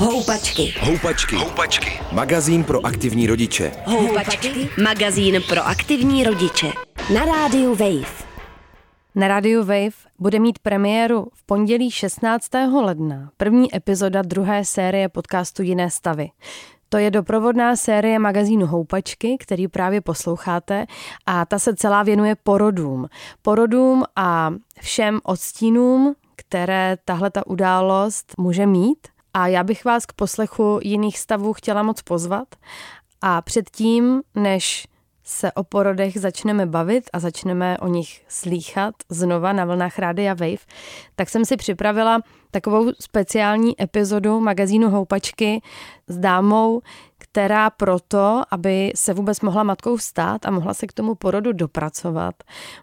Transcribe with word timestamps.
Houpačky. 0.00 0.74
Houpačky. 0.80 1.36
Houpačky. 1.36 2.00
Magazín 2.12 2.64
pro 2.64 2.86
aktivní 2.86 3.26
rodiče. 3.26 3.72
Houpačky. 3.86 4.68
Magazín 4.82 5.42
pro 5.48 5.66
aktivní 5.66 6.24
rodiče. 6.24 6.72
Na 7.14 7.24
rádiu 7.24 7.74
Wave. 7.74 8.24
Na 9.14 9.28
rádiu 9.28 9.60
Wave 9.60 9.90
bude 10.18 10.38
mít 10.38 10.58
premiéru 10.58 11.28
v 11.34 11.46
pondělí 11.46 11.90
16. 11.90 12.48
ledna 12.82 13.30
první 13.36 13.76
epizoda 13.76 14.22
druhé 14.22 14.64
série 14.64 15.08
podcastu 15.08 15.62
Jiné 15.62 15.90
stavy. 15.90 16.30
To 16.88 16.98
je 16.98 17.10
doprovodná 17.10 17.76
série 17.76 18.18
magazínu 18.18 18.66
Houpačky, 18.66 19.36
který 19.40 19.68
právě 19.68 20.00
posloucháte 20.00 20.86
a 21.26 21.44
ta 21.44 21.58
se 21.58 21.74
celá 21.74 22.02
věnuje 22.02 22.36
porodům. 22.42 23.08
Porodům 23.42 24.04
a 24.16 24.50
všem 24.80 25.20
odstínům, 25.22 26.14
které 26.36 26.96
tahle 27.04 27.30
ta 27.30 27.46
událost 27.46 28.34
může 28.38 28.66
mít. 28.66 28.98
A 29.34 29.46
já 29.46 29.64
bych 29.64 29.84
vás 29.84 30.06
k 30.06 30.12
poslechu 30.12 30.78
jiných 30.82 31.18
stavů 31.18 31.52
chtěla 31.52 31.82
moc 31.82 32.02
pozvat. 32.02 32.48
A 33.22 33.42
předtím, 33.42 34.22
než 34.34 34.86
se 35.24 35.52
o 35.52 35.64
porodech 35.64 36.20
začneme 36.20 36.66
bavit 36.66 37.10
a 37.12 37.18
začneme 37.18 37.78
o 37.78 37.88
nich 37.88 38.24
slýchat 38.28 38.94
znova 39.08 39.52
na 39.52 39.64
vlnách 39.64 39.98
Rádia 39.98 40.34
Wave, 40.34 40.64
tak 41.16 41.28
jsem 41.28 41.44
si 41.44 41.56
připravila 41.56 42.20
takovou 42.50 42.90
speciální 43.00 43.82
epizodu 43.82 44.40
magazínu 44.40 44.90
Houpačky 44.90 45.62
s 46.08 46.18
dámou, 46.18 46.80
která 47.18 47.70
proto, 47.70 48.42
aby 48.50 48.92
se 48.96 49.14
vůbec 49.14 49.40
mohla 49.40 49.62
matkou 49.62 49.98
stát 49.98 50.46
a 50.46 50.50
mohla 50.50 50.74
se 50.74 50.86
k 50.86 50.92
tomu 50.92 51.14
porodu 51.14 51.52
dopracovat, 51.52 52.34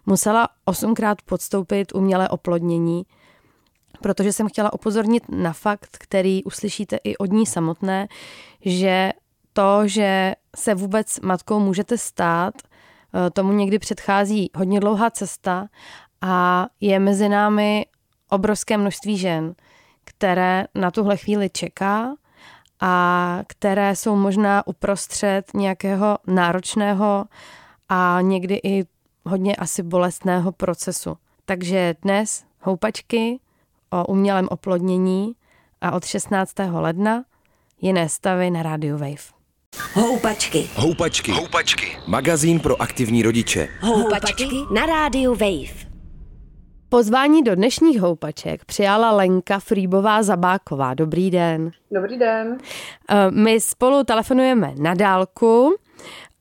musela 0.06 0.48
osmkrát 0.64 1.22
podstoupit 1.22 1.94
umělé 1.94 2.28
oplodnění, 2.28 3.02
protože 4.02 4.32
jsem 4.32 4.48
chtěla 4.48 4.72
upozornit 4.72 5.22
na 5.28 5.52
fakt, 5.52 5.96
který 6.00 6.44
uslyšíte 6.44 6.98
i 7.04 7.16
od 7.16 7.32
ní 7.32 7.46
samotné, 7.46 8.08
že 8.64 9.12
to, 9.52 9.88
že 9.88 10.34
se 10.56 10.74
vůbec 10.74 11.20
matkou 11.20 11.60
můžete 11.60 11.98
stát, 11.98 12.54
eh, 12.62 13.30
tomu 13.30 13.52
někdy 13.52 13.78
předchází 13.78 14.50
hodně 14.54 14.80
dlouhá 14.80 15.10
cesta 15.10 15.68
a 16.20 16.66
je 16.80 16.98
mezi 16.98 17.28
námi 17.28 17.86
obrovské 18.28 18.76
množství 18.76 19.18
žen, 19.18 19.54
které 20.04 20.64
na 20.74 20.90
tuhle 20.90 21.16
chvíli 21.16 21.50
čeká 21.50 22.14
a 22.80 23.38
které 23.46 23.96
jsou 23.96 24.16
možná 24.16 24.66
uprostřed 24.66 25.54
nějakého 25.54 26.18
náročného 26.26 27.24
a 27.88 28.18
někdy 28.20 28.60
i 28.64 28.84
hodně 29.24 29.56
asi 29.56 29.82
bolestného 29.82 30.52
procesu. 30.52 31.16
Takže 31.44 31.94
dnes 32.02 32.44
houpačky 32.60 33.40
o 33.90 34.04
umělém 34.06 34.48
oplodnění 34.50 35.32
a 35.80 35.90
od 35.92 36.04
16. 36.04 36.52
ledna 36.72 37.24
jiné 37.80 38.08
stavy 38.08 38.50
na 38.50 38.62
rádiu 38.62 38.98
Wave. 38.98 39.38
Houpačky. 39.94 40.68
Houpačky. 40.74 41.32
Houpačky. 41.32 41.98
Magazín 42.06 42.60
pro 42.60 42.82
aktivní 42.82 43.22
rodiče. 43.22 43.68
Houpačky 43.80 44.48
na 44.74 44.86
rádiu 44.86 45.30
Wave. 45.34 45.88
Pozvání 46.88 47.42
do 47.42 47.54
dnešních 47.54 48.00
houpaček 48.00 48.64
přijala 48.64 49.10
Lenka 49.10 49.58
Frýbová 49.58 50.22
Zabáková. 50.22 50.94
Dobrý 50.94 51.30
den. 51.30 51.70
Dobrý 51.90 52.18
den. 52.18 52.58
Eh, 53.10 53.30
My 53.30 53.60
spolu 53.60 54.04
telefonujeme 54.04 54.74
na 54.78 54.94
dálku 54.94 55.76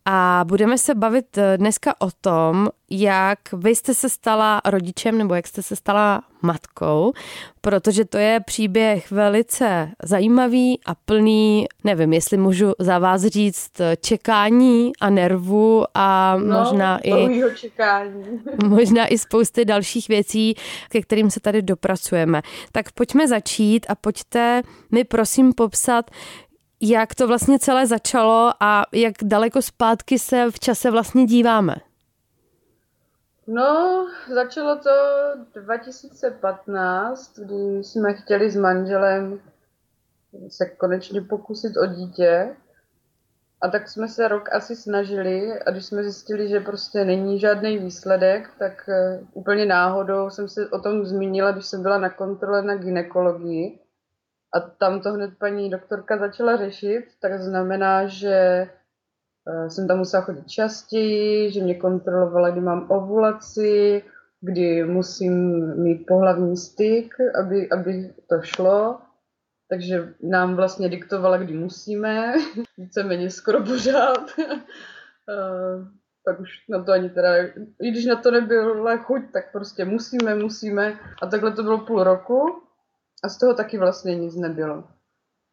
a 0.10 0.44
budeme 0.48 0.78
se 0.78 0.96
bavit 0.96 1.38
eh, 1.38 1.58
dneska 1.58 2.02
o 2.02 2.10
tom, 2.22 2.70
jak 2.90 3.40
vy 3.54 3.76
jste 3.76 3.94
se 3.94 4.10
stala 4.10 4.62
rodičem 4.66 5.18
nebo 5.18 5.34
jak 5.36 5.48
jste 5.48 5.64
se 5.64 5.76
stala 5.76 6.24
matkou, 6.42 7.14
protože 7.62 8.06
to 8.06 8.18
je 8.18 8.40
příběh 8.40 9.12
velice 9.12 9.92
zajímavý 10.04 10.80
a 10.86 10.96
plný, 10.96 11.66
nevím, 11.84 12.14
jestli 12.14 12.38
můžu 12.38 12.74
za 12.80 13.00
vás 13.00 13.22
říct, 13.22 13.80
eh, 13.80 13.96
čekání 13.96 14.92
a 15.02 15.10
nervu 15.10 15.84
a 15.94 16.38
No, 16.38 16.60
možná 16.60 17.00
i 17.04 17.42
čekání. 17.56 18.24
možná 18.68 19.08
i 19.08 19.18
spousty 19.18 19.66
dalších 19.66 20.08
věcí, 20.08 20.56
ke 20.90 21.02
kterým 21.02 21.30
se 21.30 21.40
tady 21.40 21.62
dopracujeme. 21.62 22.42
Tak 22.72 22.92
pojďme 22.92 23.28
začít 23.28 23.86
a 23.90 23.96
pojďte 23.96 24.62
mi 24.92 25.04
prosím 25.04 25.54
popsat, 25.54 26.12
jak 26.82 27.16
to 27.16 27.28
vlastně 27.28 27.60
celé 27.60 27.88
začalo 27.88 28.52
a 28.60 28.84
jak 28.94 29.14
daleko 29.24 29.62
zpátky 29.62 30.20
se 30.20 30.52
v 30.52 30.60
čase 30.60 30.92
vlastně 30.92 31.26
díváme. 31.26 31.76
No, 33.48 34.06
začalo 34.34 34.76
to 34.76 34.90
2015, 35.62 37.40
kdy 37.40 37.84
jsme 37.84 38.14
chtěli 38.14 38.52
s 38.52 38.56
manželem 38.56 39.40
se 40.48 40.66
konečně 40.66 41.22
pokusit 41.22 41.78
o 41.78 41.86
dítě. 41.86 42.56
A 43.62 43.68
tak 43.68 43.90
jsme 43.90 44.08
se 44.08 44.28
rok 44.28 44.54
asi 44.54 44.76
snažili 44.76 45.60
a 45.60 45.72
když 45.72 45.86
jsme 45.86 46.04
zjistili, 46.04 46.50
že 46.50 46.60
prostě 46.60 47.06
není 47.06 47.40
žádný 47.40 47.78
výsledek, 47.78 48.50
tak 48.60 48.90
eh, 48.90 49.20
úplně 49.34 49.66
náhodou 49.66 50.30
jsem 50.30 50.50
se 50.50 50.70
o 50.70 50.80
tom 50.80 51.06
zmínila, 51.06 51.52
když 51.52 51.66
jsem 51.66 51.82
byla 51.82 51.98
na 51.98 52.10
kontrole 52.10 52.62
na 52.62 52.76
ginekologii. 52.76 53.80
A 54.56 54.60
tam 54.60 55.02
to 55.02 55.14
hned 55.14 55.32
paní 55.40 55.70
doktorka 55.70 56.18
začala 56.18 56.58
řešit, 56.58 57.06
tak 57.22 57.42
znamená, 57.42 58.08
že 58.08 58.68
eh, 59.48 59.70
jsem 59.70 59.88
tam 59.88 59.98
musela 59.98 60.24
chodit 60.24 60.48
častěji, 60.48 61.52
že 61.52 61.64
mě 61.64 61.76
kontrolovala, 61.76 62.50
kdy 62.50 62.62
mám 62.62 62.92
ovulaci, 62.92 64.04
kdy 64.42 64.84
musím 64.84 65.34
mít 65.84 66.06
pohlavní 66.08 66.58
styk, 66.58 67.16
aby, 67.42 67.70
aby 67.70 68.14
to 68.30 68.42
šlo. 68.42 69.00
Takže 69.70 70.14
nám 70.24 70.56
vlastně 70.56 70.90
diktovala, 70.90 71.38
kdy 71.38 71.54
musíme, 71.54 72.34
víceméně 72.78 73.30
skoro 73.30 73.64
pořád. 73.64 74.30
Eh, 75.30 75.86
tak 76.26 76.40
už 76.40 76.50
na 76.70 76.84
to 76.84 76.92
ani 76.92 77.10
teda, 77.10 77.30
i 77.82 77.92
když 77.92 78.06
na 78.06 78.16
to 78.16 78.32
nebyla 78.32 78.98
chuť, 78.98 79.22
tak 79.34 79.52
prostě 79.52 79.86
musíme, 79.86 80.36
musíme. 80.36 81.00
A 81.22 81.28
takhle 81.28 81.52
to 81.52 81.64
bylo 81.64 81.78
půl 81.78 82.04
roku 82.04 82.67
a 83.24 83.30
z 83.30 83.38
toho 83.38 83.54
taky 83.54 83.78
vlastně 83.78 84.16
nic 84.16 84.36
nebylo. 84.36 84.84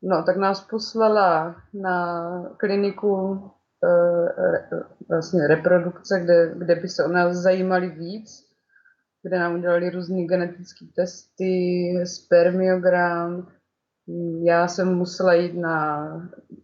No, 0.03 0.23
tak 0.23 0.37
nás 0.37 0.61
poslala 0.61 1.57
na 1.75 2.29
kliniku 2.57 3.41
eh, 3.85 4.69
vlastně 5.09 5.47
reprodukce, 5.47 6.21
kde, 6.21 6.55
kde 6.57 6.75
by 6.75 6.89
se 6.89 7.05
o 7.05 7.09
nás 7.09 7.37
zajímali 7.37 7.89
víc, 7.91 8.45
kde 9.23 9.39
nám 9.39 9.55
udělali 9.55 9.91
různé 9.91 10.25
genetické 10.25 10.85
testy, 10.97 11.95
spermiogram. 12.05 13.49
Já 14.43 14.69
jsem 14.69 14.95
musela 14.95 15.35
jít 15.35 15.55
na... 15.55 16.07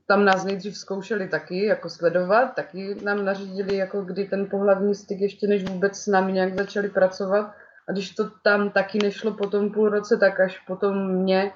Tam 0.06 0.24
nás 0.24 0.44
nejdřív 0.44 0.76
zkoušeli 0.76 1.28
taky, 1.28 1.66
jako 1.66 1.88
sledovat, 1.88 2.54
taky 2.54 2.96
nám 3.04 3.24
nařídili, 3.24 3.76
jako 3.76 4.02
kdy 4.02 4.24
ten 4.24 4.46
pohlavní 4.46 4.94
styk, 4.94 5.20
ještě 5.20 5.46
než 5.46 5.64
vůbec 5.70 5.96
s 5.96 6.06
námi 6.06 6.32
nějak 6.32 6.54
začali 6.54 6.88
pracovat. 6.88 7.54
A 7.90 7.92
když 7.92 8.14
to 8.14 8.30
tam 8.42 8.70
taky 8.70 8.98
nešlo 9.02 9.32
po 9.32 9.46
tom 9.46 9.70
půl 9.70 9.88
roce, 9.88 10.16
tak 10.16 10.40
až 10.40 10.58
potom 10.58 11.08
mě, 11.08 11.52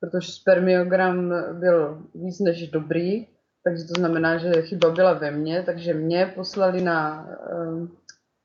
protože 0.00 0.32
spermiogram 0.32 1.34
byl 1.52 2.02
víc 2.14 2.40
než 2.40 2.70
dobrý, 2.70 3.26
takže 3.64 3.84
to 3.84 3.94
znamená, 3.98 4.38
že 4.38 4.62
chyba 4.62 4.90
byla 4.90 5.12
ve 5.12 5.30
mně, 5.30 5.62
takže 5.62 5.94
mě 5.94 6.32
poslali 6.34 6.80
na, 6.80 7.28
eh, 7.30 7.86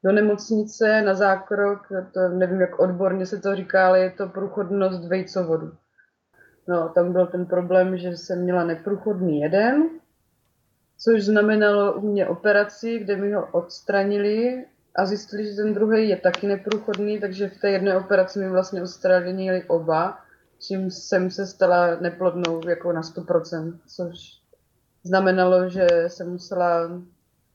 do 0.03 0.11
nemocnice 0.11 1.01
na 1.01 1.13
zákrok, 1.13 1.87
to 2.13 2.29
nevím, 2.29 2.61
jak 2.61 2.79
odborně 2.79 3.25
se 3.25 3.37
to 3.37 3.55
říká, 3.55 3.87
ale 3.87 3.99
je 3.99 4.11
to 4.11 4.27
průchodnost 4.27 5.07
vejcovodu. 5.07 5.71
No, 6.67 6.89
tam 6.89 7.13
byl 7.13 7.27
ten 7.27 7.45
problém, 7.45 7.97
že 7.97 8.17
jsem 8.17 8.41
měla 8.41 8.63
neprůchodný 8.63 9.39
jeden, 9.39 9.89
což 10.97 11.25
znamenalo 11.25 11.93
u 11.93 12.01
mě 12.01 12.27
operaci, 12.27 12.99
kde 12.99 13.15
mi 13.15 13.33
ho 13.33 13.47
odstranili 13.51 14.65
a 14.97 15.05
zjistili, 15.05 15.45
že 15.45 15.55
ten 15.55 15.73
druhý 15.73 16.09
je 16.09 16.17
taky 16.17 16.47
neprůchodný, 16.47 17.19
takže 17.19 17.49
v 17.49 17.57
té 17.57 17.71
jedné 17.71 17.97
operaci 17.97 18.39
mi 18.39 18.49
vlastně 18.49 18.81
odstranili 18.81 19.63
oba, 19.63 20.17
čím 20.59 20.91
jsem 20.91 21.31
se 21.31 21.47
stala 21.47 21.95
neplodnou 21.95 22.67
jako 22.69 22.91
na 22.91 23.01
100%, 23.01 23.77
což 23.87 24.41
znamenalo, 25.03 25.69
že 25.69 25.87
jsem 26.07 26.31
musela, 26.31 27.01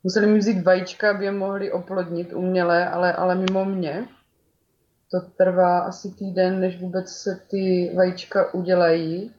museli 0.05 0.27
mi 0.27 0.39
vzít 0.39 0.63
vajíčka, 0.63 1.11
aby 1.11 1.25
je 1.25 1.33
mohli 1.33 1.73
oplodnit 1.73 2.33
uměle, 2.33 2.89
ale, 2.89 3.13
ale 3.13 3.35
mimo 3.35 3.65
mě. 3.65 4.09
To 5.11 5.21
trvá 5.21 5.79
asi 5.79 6.11
týden, 6.11 6.61
než 6.61 6.81
vůbec 6.81 7.09
se 7.09 7.41
ty 7.51 7.93
vajíčka 7.97 8.55
udělají. 8.55 9.35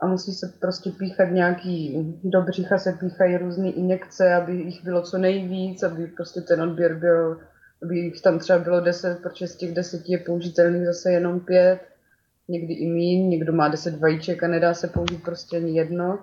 A 0.00 0.06
musí 0.06 0.32
se 0.32 0.52
prostě 0.60 0.90
píchat 0.90 1.30
nějaký, 1.30 1.96
do 2.24 2.42
břicha 2.42 2.78
se 2.78 2.92
píchají 2.92 3.36
různé 3.36 3.70
injekce, 3.70 4.34
aby 4.34 4.52
jich 4.56 4.84
bylo 4.84 5.02
co 5.02 5.18
nejvíc, 5.18 5.82
aby 5.82 6.06
prostě 6.06 6.40
ten 6.40 6.62
odběr 6.62 6.94
byl, 6.94 7.40
aby 7.82 7.98
jich 7.98 8.22
tam 8.22 8.38
třeba 8.38 8.58
bylo 8.58 8.80
10, 8.80 9.18
protože 9.22 9.46
z 9.46 9.56
těch 9.56 9.74
10 9.74 10.08
je 10.08 10.18
použitelných 10.18 10.86
zase 10.86 11.12
jenom 11.12 11.40
5, 11.40 11.80
někdy 12.48 12.74
i 12.74 12.86
míň, 12.86 13.28
někdo 13.28 13.52
má 13.52 13.68
10 13.68 14.00
vajíček 14.00 14.42
a 14.42 14.48
nedá 14.48 14.74
se 14.74 14.88
použít 14.88 15.22
prostě 15.22 15.56
ani 15.56 15.76
jedno. 15.78 16.18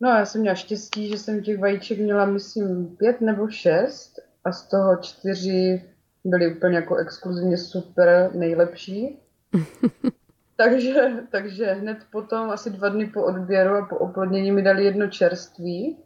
No 0.00 0.08
a 0.08 0.18
já 0.18 0.26
jsem 0.26 0.40
měla 0.40 0.54
štěstí, 0.54 1.08
že 1.08 1.18
jsem 1.18 1.42
těch 1.42 1.58
vajíček 1.58 1.98
měla, 1.98 2.24
myslím, 2.24 2.96
pět 2.96 3.20
nebo 3.20 3.48
šest 3.48 4.20
a 4.44 4.52
z 4.52 4.68
toho 4.68 4.96
čtyři 4.96 5.84
byly 6.24 6.56
úplně 6.56 6.76
jako 6.76 6.96
exkluzivně 6.96 7.58
super 7.58 8.30
nejlepší. 8.34 9.18
takže, 10.64 11.10
takže 11.30 11.66
hned 11.72 11.98
potom, 12.12 12.50
asi 12.50 12.70
dva 12.70 12.88
dny 12.88 13.06
po 13.06 13.22
odběru 13.22 13.74
a 13.74 13.86
po 13.86 13.96
oplodnění 13.96 14.52
mi 14.52 14.62
dali 14.62 14.84
jedno 14.84 15.08
čerství, 15.08 15.96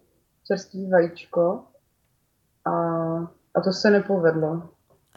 čerstvý 0.47 0.91
vajíčko 0.91 1.65
a, 2.65 2.71
a 3.55 3.61
to 3.65 3.73
se 3.73 3.91
nepovedlo. 3.91 4.63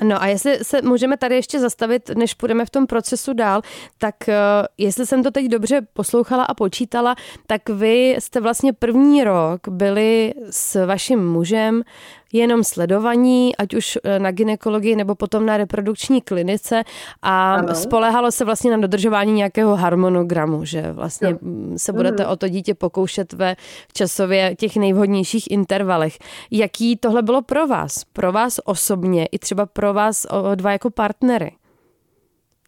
No 0.04 0.22
a 0.22 0.28
jestli 0.28 0.58
se 0.64 0.82
můžeme 0.82 1.18
tady 1.18 1.36
ještě 1.36 1.60
zastavit, 1.60 2.10
než 2.10 2.34
půjdeme 2.34 2.66
v 2.66 2.70
tom 2.70 2.88
procesu 2.88 3.34
dál, 3.34 3.62
tak 3.98 4.30
eh, 4.30 4.36
jestli 4.78 5.06
jsem 5.06 5.24
to 5.24 5.32
teď 5.32 5.46
dobře 5.46 5.82
poslouchala 5.94 6.44
a 6.44 6.54
počítala, 6.54 7.16
tak 7.48 7.70
vy 7.70 8.16
jste 8.20 8.42
vlastně 8.42 8.74
první 8.74 9.24
rok 9.24 9.68
byli 9.70 10.34
s 10.50 10.86
vaším 10.86 11.32
mužem 11.32 11.84
jenom 12.34 12.64
sledovaní, 12.64 13.56
ať 13.56 13.74
už 13.74 13.98
eh, 14.04 14.20
na 14.20 14.32
ginekologii 14.32 14.96
nebo 14.96 15.16
potom 15.16 15.46
na 15.46 15.58
reprodukční 15.58 16.22
klinice 16.22 16.84
a 17.22 17.56
ano. 17.56 17.76
spolehalo 17.76 18.32
se 18.32 18.46
vlastně 18.46 18.72
na 18.72 18.78
dodržování 18.78 19.34
nějakého 19.34 19.76
harmonogramu, 19.76 20.66
že 20.66 20.92
vlastně 20.92 21.30
jo. 21.30 21.38
se 21.78 21.94
budete 21.94 22.24
mhm. 22.24 22.32
o 22.32 22.36
to 22.36 22.48
dítě 22.48 22.74
pokoušet 22.74 23.34
ve 23.34 23.56
časově 23.94 24.56
těch 24.56 24.76
nejvhodnějších 24.76 25.52
intervalech. 25.52 26.18
Jaký 26.52 26.98
tohle 26.98 27.22
bylo 27.22 27.42
pro 27.42 27.68
vás? 27.68 28.04
Pro 28.14 28.32
vás 28.32 28.60
osobně 28.66 29.26
i 29.26 29.40
třeba 29.40 29.66
pro 29.66 29.94
vás 29.94 30.26
dva 30.56 30.72
jako 30.72 30.90
partnery? 30.90 31.52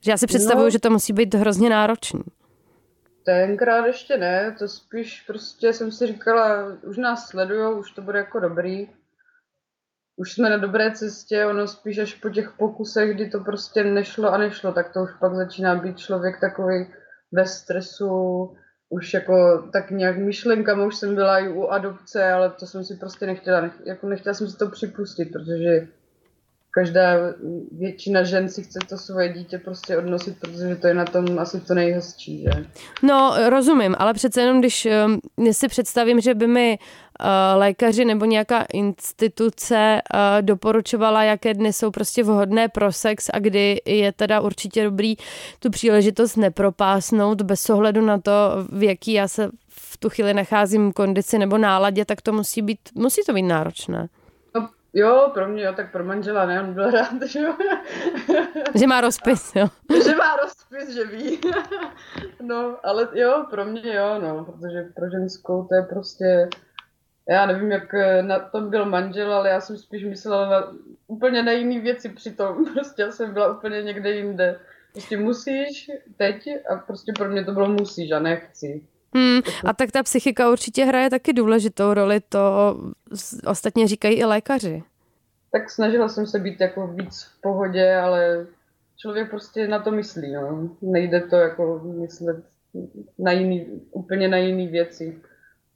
Že 0.02 0.12
já 0.12 0.18
si 0.18 0.28
představuju, 0.28 0.66
no. 0.66 0.70
že 0.70 0.80
to 0.80 0.90
musí 0.90 1.14
být 1.14 1.36
hrozně 1.36 1.70
náročný. 1.70 2.22
Tenkrát 3.24 3.86
ještě 3.86 4.18
ne, 4.18 4.56
to 4.60 4.68
spíš 4.68 5.22
prostě 5.28 5.74
jsem 5.74 5.92
si 5.92 6.08
říkala, 6.08 6.78
už 6.84 6.98
nás 6.98 7.28
sledujou, 7.28 7.80
už 7.80 7.92
to 7.92 8.02
bude 8.02 8.18
jako 8.18 8.40
dobrý 8.40 8.88
už 10.20 10.34
jsme 10.34 10.50
na 10.50 10.58
dobré 10.58 10.92
cestě, 10.92 11.46
ono 11.46 11.68
spíš 11.68 11.98
až 11.98 12.14
po 12.14 12.30
těch 12.30 12.52
pokusech, 12.58 13.16
kdy 13.16 13.30
to 13.30 13.40
prostě 13.40 13.84
nešlo 13.84 14.34
a 14.34 14.38
nešlo, 14.38 14.72
tak 14.72 14.94
to 14.94 15.04
už 15.04 15.10
pak 15.20 15.36
začíná 15.36 15.76
být 15.76 15.98
člověk 15.98 16.40
takový 16.40 16.88
ve 17.32 17.46
stresu, 17.46 18.56
už 18.90 19.14
jako 19.14 19.70
tak 19.74 19.92
nějak 19.92 20.18
myšlenkama, 20.18 20.86
už 20.86 20.96
jsem 20.96 21.16
byla 21.16 21.40
i 21.40 21.50
u 21.50 21.68
adopce, 21.68 22.32
ale 22.32 22.50
to 22.50 22.66
jsem 22.66 22.84
si 22.84 22.96
prostě 22.96 23.26
nechtěla, 23.26 23.62
nech, 23.62 23.74
jako 23.86 24.08
nechtěla 24.08 24.34
jsem 24.34 24.48
si 24.48 24.58
to 24.58 24.70
připustit, 24.70 25.26
protože 25.26 25.88
každá 26.80 27.04
většina 27.72 28.24
žen 28.24 28.50
si 28.50 28.64
chce 28.64 28.80
to 28.90 28.98
svoje 28.98 29.34
dítě 29.34 29.58
prostě 29.58 29.98
odnosit, 29.98 30.40
protože 30.40 30.76
to 30.76 30.88
je 30.88 30.94
na 30.94 31.06
tom 31.06 31.40
asi 31.40 31.60
to 31.60 31.74
nejhezčí, 31.74 32.44
že? 32.44 32.66
No, 33.04 33.36
rozumím, 33.50 33.96
ale 34.00 34.14
přece 34.14 34.42
jenom, 34.42 34.60
když 34.60 34.88
um, 35.06 35.20
si 35.52 35.68
představím, 35.68 36.22
že 36.22 36.34
by 36.34 36.48
mi 36.48 36.80
uh, 36.80 37.28
lékaři 37.60 38.06
nebo 38.06 38.26
nějaká 38.26 38.66
instituce 38.74 40.02
uh, 40.14 40.20
doporučovala, 40.42 41.24
jaké 41.24 41.54
dny 41.54 41.74
jsou 41.74 41.92
prostě 41.92 42.24
vhodné 42.24 42.68
pro 42.68 42.92
sex 42.92 43.30
a 43.34 43.40
kdy 43.40 43.82
je 43.86 44.12
teda 44.12 44.42
určitě 44.42 44.84
dobrý 44.84 45.16
tu 45.60 45.70
příležitost 45.70 46.36
nepropásnout 46.36 47.42
bez 47.42 47.70
ohledu 47.70 48.06
na 48.06 48.18
to, 48.18 48.32
v 48.72 48.84
jaký 48.84 49.14
já 49.14 49.28
se 49.28 49.50
v 49.70 49.98
tu 49.98 50.10
chvíli 50.10 50.34
nacházím 50.34 50.94
kondici 50.94 51.38
nebo 51.38 51.58
náladě, 51.58 52.06
tak 52.06 52.22
to 52.22 52.34
musí 52.34 52.62
být, 52.62 52.80
musí 52.96 53.22
to 53.26 53.34
být 53.34 53.44
náročné. 53.44 54.10
Jo, 54.94 55.32
pro 55.34 55.48
mě 55.48 55.64
jo, 55.64 55.74
tak 55.74 55.92
pro 55.92 56.04
manžela 56.04 56.46
ne, 56.46 56.62
on 56.62 56.74
byl 56.74 56.92
rád, 56.92 57.22
že 57.26 57.40
jo. 57.40 57.56
Že 58.76 58.88
má 58.88 59.02
rozpis, 59.02 59.56
jo. 59.56 59.68
že 60.06 60.16
má 60.16 60.36
rozpis, 60.36 60.96
že 60.96 61.06
ví. 61.06 61.40
no, 62.42 62.78
ale 62.84 63.08
jo, 63.14 63.46
pro 63.50 63.66
mě 63.66 63.96
jo, 63.96 64.20
no, 64.22 64.46
protože 64.46 64.90
pro 64.96 65.10
ženskou 65.10 65.64
to 65.64 65.76
je 65.76 65.82
prostě, 65.82 66.50
já 67.30 67.46
nevím, 67.46 67.72
jak 67.72 67.94
na 68.22 68.40
tom 68.40 68.70
byl 68.70 68.86
manžel, 68.86 69.34
ale 69.34 69.50
já 69.50 69.62
jsem 69.62 69.78
spíš 69.78 70.04
myslela 70.04 70.50
na 70.50 70.74
úplně 71.08 71.44
na 71.44 71.52
jiné 71.52 71.80
věci 71.80 72.10
přitom. 72.10 72.66
Prostě 72.74 73.02
já 73.02 73.12
jsem 73.12 73.34
byla 73.34 73.58
úplně 73.58 73.82
někde 73.82 74.12
jinde. 74.12 74.60
Prostě 74.92 75.18
musíš 75.18 75.92
teď 76.18 76.50
a 76.70 76.76
prostě 76.76 77.12
pro 77.18 77.30
mě 77.30 77.46
to 77.46 77.52
bylo 77.52 77.70
musíš 77.70 78.12
a 78.12 78.20
nechci. 78.20 78.88
Hmm, 79.16 79.42
a 79.66 79.74
tak 79.74 79.92
ta 79.92 80.04
psychika 80.04 80.52
určitě 80.52 80.86
hraje 80.86 81.10
taky 81.10 81.34
důležitou 81.34 81.94
roli, 81.94 82.20
to 82.30 82.76
ostatně 83.46 83.88
říkají 83.88 84.16
i 84.16 84.26
lékaři. 84.26 84.84
Tak 85.52 85.70
snažila 85.70 86.10
jsem 86.10 86.28
se 86.28 86.40
být 86.40 86.62
jako 86.62 86.88
víc 86.88 87.24
v 87.24 87.42
pohodě, 87.42 87.96
ale 87.96 88.48
člověk 88.98 89.30
prostě 89.30 89.68
na 89.68 89.80
to 89.80 89.92
myslí, 89.92 90.34
no. 90.34 90.70
Nejde 90.82 91.22
to 91.22 91.36
jako 91.36 91.82
myslet 91.84 92.44
na 93.20 93.32
jiný, 93.32 93.82
úplně 93.92 94.28
na 94.28 94.38
jiný 94.38 94.68
věci. 94.68 95.22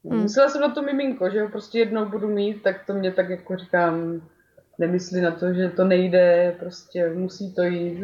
Hmm. 0.09 0.23
Myslela 0.23 0.49
jsem 0.49 0.61
na 0.61 0.69
to 0.69 0.81
miminko, 0.81 1.29
že 1.29 1.41
ho 1.41 1.49
prostě 1.49 1.79
jednou 1.79 2.05
budu 2.05 2.27
mít, 2.27 2.63
tak 2.63 2.85
to 2.85 2.93
mě 2.93 3.11
tak 3.11 3.29
jako 3.29 3.57
říkám, 3.57 4.21
nemyslí 4.79 5.21
na 5.21 5.31
to, 5.31 5.53
že 5.53 5.69
to 5.69 5.83
nejde, 5.83 6.55
prostě 6.59 7.09
musí 7.09 7.53
to 7.53 7.61
jít. 7.61 8.03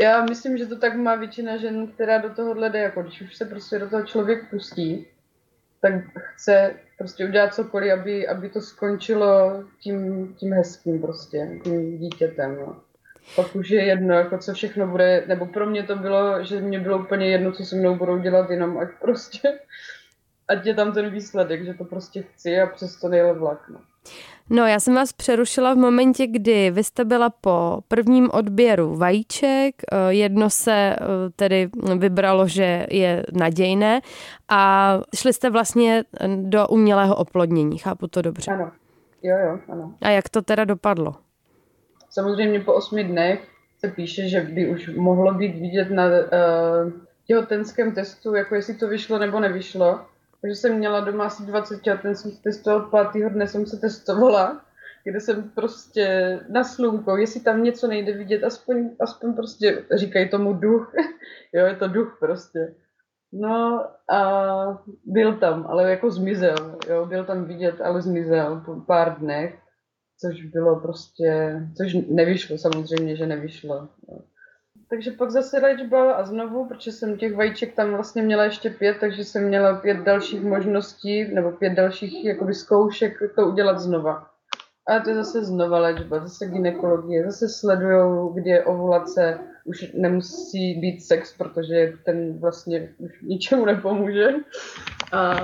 Já 0.00 0.24
myslím, 0.24 0.58
že 0.58 0.66
to 0.66 0.76
tak 0.76 0.94
má 0.94 1.14
většina 1.14 1.56
žen, 1.56 1.86
která 1.86 2.18
do 2.18 2.30
toho 2.30 2.54
jde, 2.54 2.78
jako 2.78 3.02
když 3.02 3.22
už 3.22 3.36
se 3.36 3.44
prostě 3.44 3.78
do 3.78 3.90
toho 3.90 4.02
člověk 4.02 4.50
pustí, 4.50 5.06
tak 5.80 5.92
chce 6.14 6.74
prostě 6.98 7.26
udělat 7.26 7.54
cokoliv, 7.54 7.92
aby, 7.92 8.28
aby 8.28 8.48
to 8.48 8.60
skončilo 8.60 9.64
tím, 9.80 10.28
tím 10.34 10.52
hezkým 10.52 11.00
prostě, 11.00 11.60
tím 11.64 11.98
dítětem. 11.98 12.56
No. 12.56 12.80
Pak 13.36 13.56
už 13.56 13.70
je 13.70 13.84
jedno, 13.84 14.14
jako 14.14 14.38
co 14.38 14.54
všechno 14.54 14.86
bude, 14.86 15.24
nebo 15.26 15.46
pro 15.46 15.66
mě 15.66 15.82
to 15.82 15.96
bylo, 15.96 16.44
že 16.44 16.60
mě 16.60 16.80
bylo 16.80 16.98
úplně 16.98 17.28
jedno, 17.28 17.52
co 17.52 17.64
se 17.64 17.76
mnou 17.76 17.96
budou 17.96 18.18
dělat, 18.18 18.50
jenom 18.50 18.78
ať 18.78 18.88
prostě, 19.00 19.58
ať 20.48 20.66
je 20.66 20.74
tam 20.74 20.92
ten 20.92 21.10
výsledek, 21.10 21.64
že 21.64 21.74
to 21.74 21.84
prostě 21.84 22.22
chci 22.22 22.60
a 22.60 22.66
přesto 22.66 23.08
nejle 23.08 23.32
vlak. 23.32 23.68
No. 23.68 23.80
No, 24.50 24.66
já 24.66 24.80
jsem 24.80 24.94
vás 24.94 25.12
přerušila 25.12 25.74
v 25.74 25.76
momentě, 25.76 26.26
kdy 26.26 26.70
vy 26.70 26.84
jste 26.84 27.04
byla 27.04 27.30
po 27.30 27.80
prvním 27.88 28.30
odběru 28.32 28.96
vajíček, 28.96 29.74
eh, 29.92 29.96
jedno 30.08 30.50
se 30.50 30.72
eh, 30.72 30.96
tedy 31.36 31.70
vybralo, 31.98 32.48
že 32.48 32.86
je 32.90 33.26
nadějné 33.32 34.00
a 34.48 34.92
šli 35.14 35.32
jste 35.32 35.50
vlastně 35.50 36.04
do 36.36 36.66
umělého 36.68 37.16
oplodnění, 37.16 37.78
chápu 37.78 38.06
to 38.06 38.22
dobře? 38.22 38.50
Ano, 38.50 38.70
jo, 39.22 39.36
jo, 39.46 39.58
ano. 39.68 39.94
A 40.02 40.08
jak 40.08 40.28
to 40.28 40.42
teda 40.42 40.64
dopadlo? 40.64 41.14
Samozřejmě 42.10 42.60
po 42.60 42.74
osmi 42.74 43.04
dnech 43.04 43.48
se 43.78 43.88
píše, 43.88 44.28
že 44.28 44.40
by 44.40 44.70
už 44.70 44.90
mohlo 44.96 45.34
být 45.34 45.56
vidět 45.56 45.90
na 45.90 46.06
uh, 46.06 46.92
těhotenském 47.26 47.94
testu, 47.94 48.34
jako 48.34 48.54
jestli 48.54 48.74
to 48.74 48.88
vyšlo 48.88 49.18
nebo 49.18 49.40
nevyšlo. 49.40 50.00
Takže 50.40 50.54
jsem 50.54 50.78
měla 50.78 51.00
doma 51.00 51.24
asi 51.24 51.42
20 51.42 51.82
těhotenských 51.82 52.42
testů, 52.42 52.74
od 52.74 52.90
pátého 52.90 53.30
dne 53.30 53.48
jsem 53.48 53.66
se 53.66 53.76
testovala, 53.76 54.64
kde 55.04 55.20
jsem 55.20 55.50
prostě 55.50 56.38
na 56.48 56.64
slunko, 56.64 57.16
jestli 57.16 57.40
tam 57.40 57.62
něco 57.62 57.86
nejde 57.86 58.12
vidět, 58.12 58.44
aspoň, 58.44 58.90
aspoň 59.00 59.34
prostě 59.34 59.84
říkají 59.94 60.28
tomu 60.28 60.52
duch, 60.52 60.92
jo, 61.52 61.66
je 61.66 61.76
to 61.76 61.88
duch 61.88 62.16
prostě. 62.20 62.74
No 63.32 63.86
a 64.10 64.22
byl 65.04 65.36
tam, 65.36 65.66
ale 65.68 65.90
jako 65.90 66.10
zmizel, 66.10 66.78
jo, 66.88 67.06
byl 67.06 67.24
tam 67.24 67.44
vidět, 67.44 67.80
ale 67.80 68.02
zmizel 68.02 68.62
po 68.66 68.80
pár 68.80 69.18
dnech, 69.18 69.58
což 70.20 70.44
bylo 70.44 70.80
prostě, 70.80 71.60
což 71.76 71.96
nevyšlo, 72.08 72.58
samozřejmě, 72.58 73.16
že 73.16 73.26
nevyšlo. 73.26 73.88
Jo 74.08 74.18
takže 74.90 75.10
pak 75.10 75.30
zase 75.30 75.58
léčba 75.58 76.12
a 76.12 76.24
znovu, 76.24 76.64
protože 76.64 76.92
jsem 76.92 77.16
těch 77.16 77.36
vajíček 77.36 77.74
tam 77.74 77.90
vlastně 77.90 78.22
měla 78.22 78.44
ještě 78.44 78.70
pět, 78.70 78.96
takže 79.00 79.24
jsem 79.24 79.44
měla 79.44 79.74
pět 79.74 79.96
dalších 79.96 80.42
možností, 80.42 81.34
nebo 81.34 81.50
pět 81.52 81.70
dalších 81.70 82.24
jakoby 82.24 82.54
zkoušek 82.54 83.18
to 83.34 83.46
udělat 83.46 83.78
znova. 83.78 84.26
A 84.86 85.00
to 85.00 85.10
je 85.10 85.16
zase 85.16 85.44
znova 85.44 85.78
léčba, 85.78 86.20
zase 86.20 86.46
gynekologie, 86.46 87.24
zase 87.24 87.48
sledujou, 87.48 88.28
kde 88.28 88.50
je 88.50 88.64
ovulace, 88.64 89.38
už 89.64 89.92
nemusí 89.94 90.74
být 90.74 91.00
sex, 91.00 91.36
protože 91.38 91.92
ten 92.04 92.38
vlastně 92.38 92.94
už 92.98 93.22
ničemu 93.22 93.64
nepomůže. 93.64 94.28
A 95.12 95.34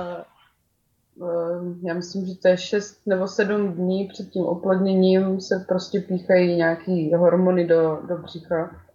ehm, 1.21 1.79
já 1.83 1.93
myslím, 1.93 2.25
že 2.25 2.35
to 2.35 2.47
je 2.47 2.57
6 2.57 3.01
nebo 3.05 3.27
7 3.27 3.73
dní 3.73 4.07
před 4.13 4.29
tím 4.29 4.45
oplodněním 4.45 5.41
se 5.41 5.65
prostě 5.67 5.99
píchají 5.99 6.55
nějaký 6.55 7.13
hormony 7.13 7.67
do, 7.67 7.99
do 8.07 8.17
břicha 8.17 8.86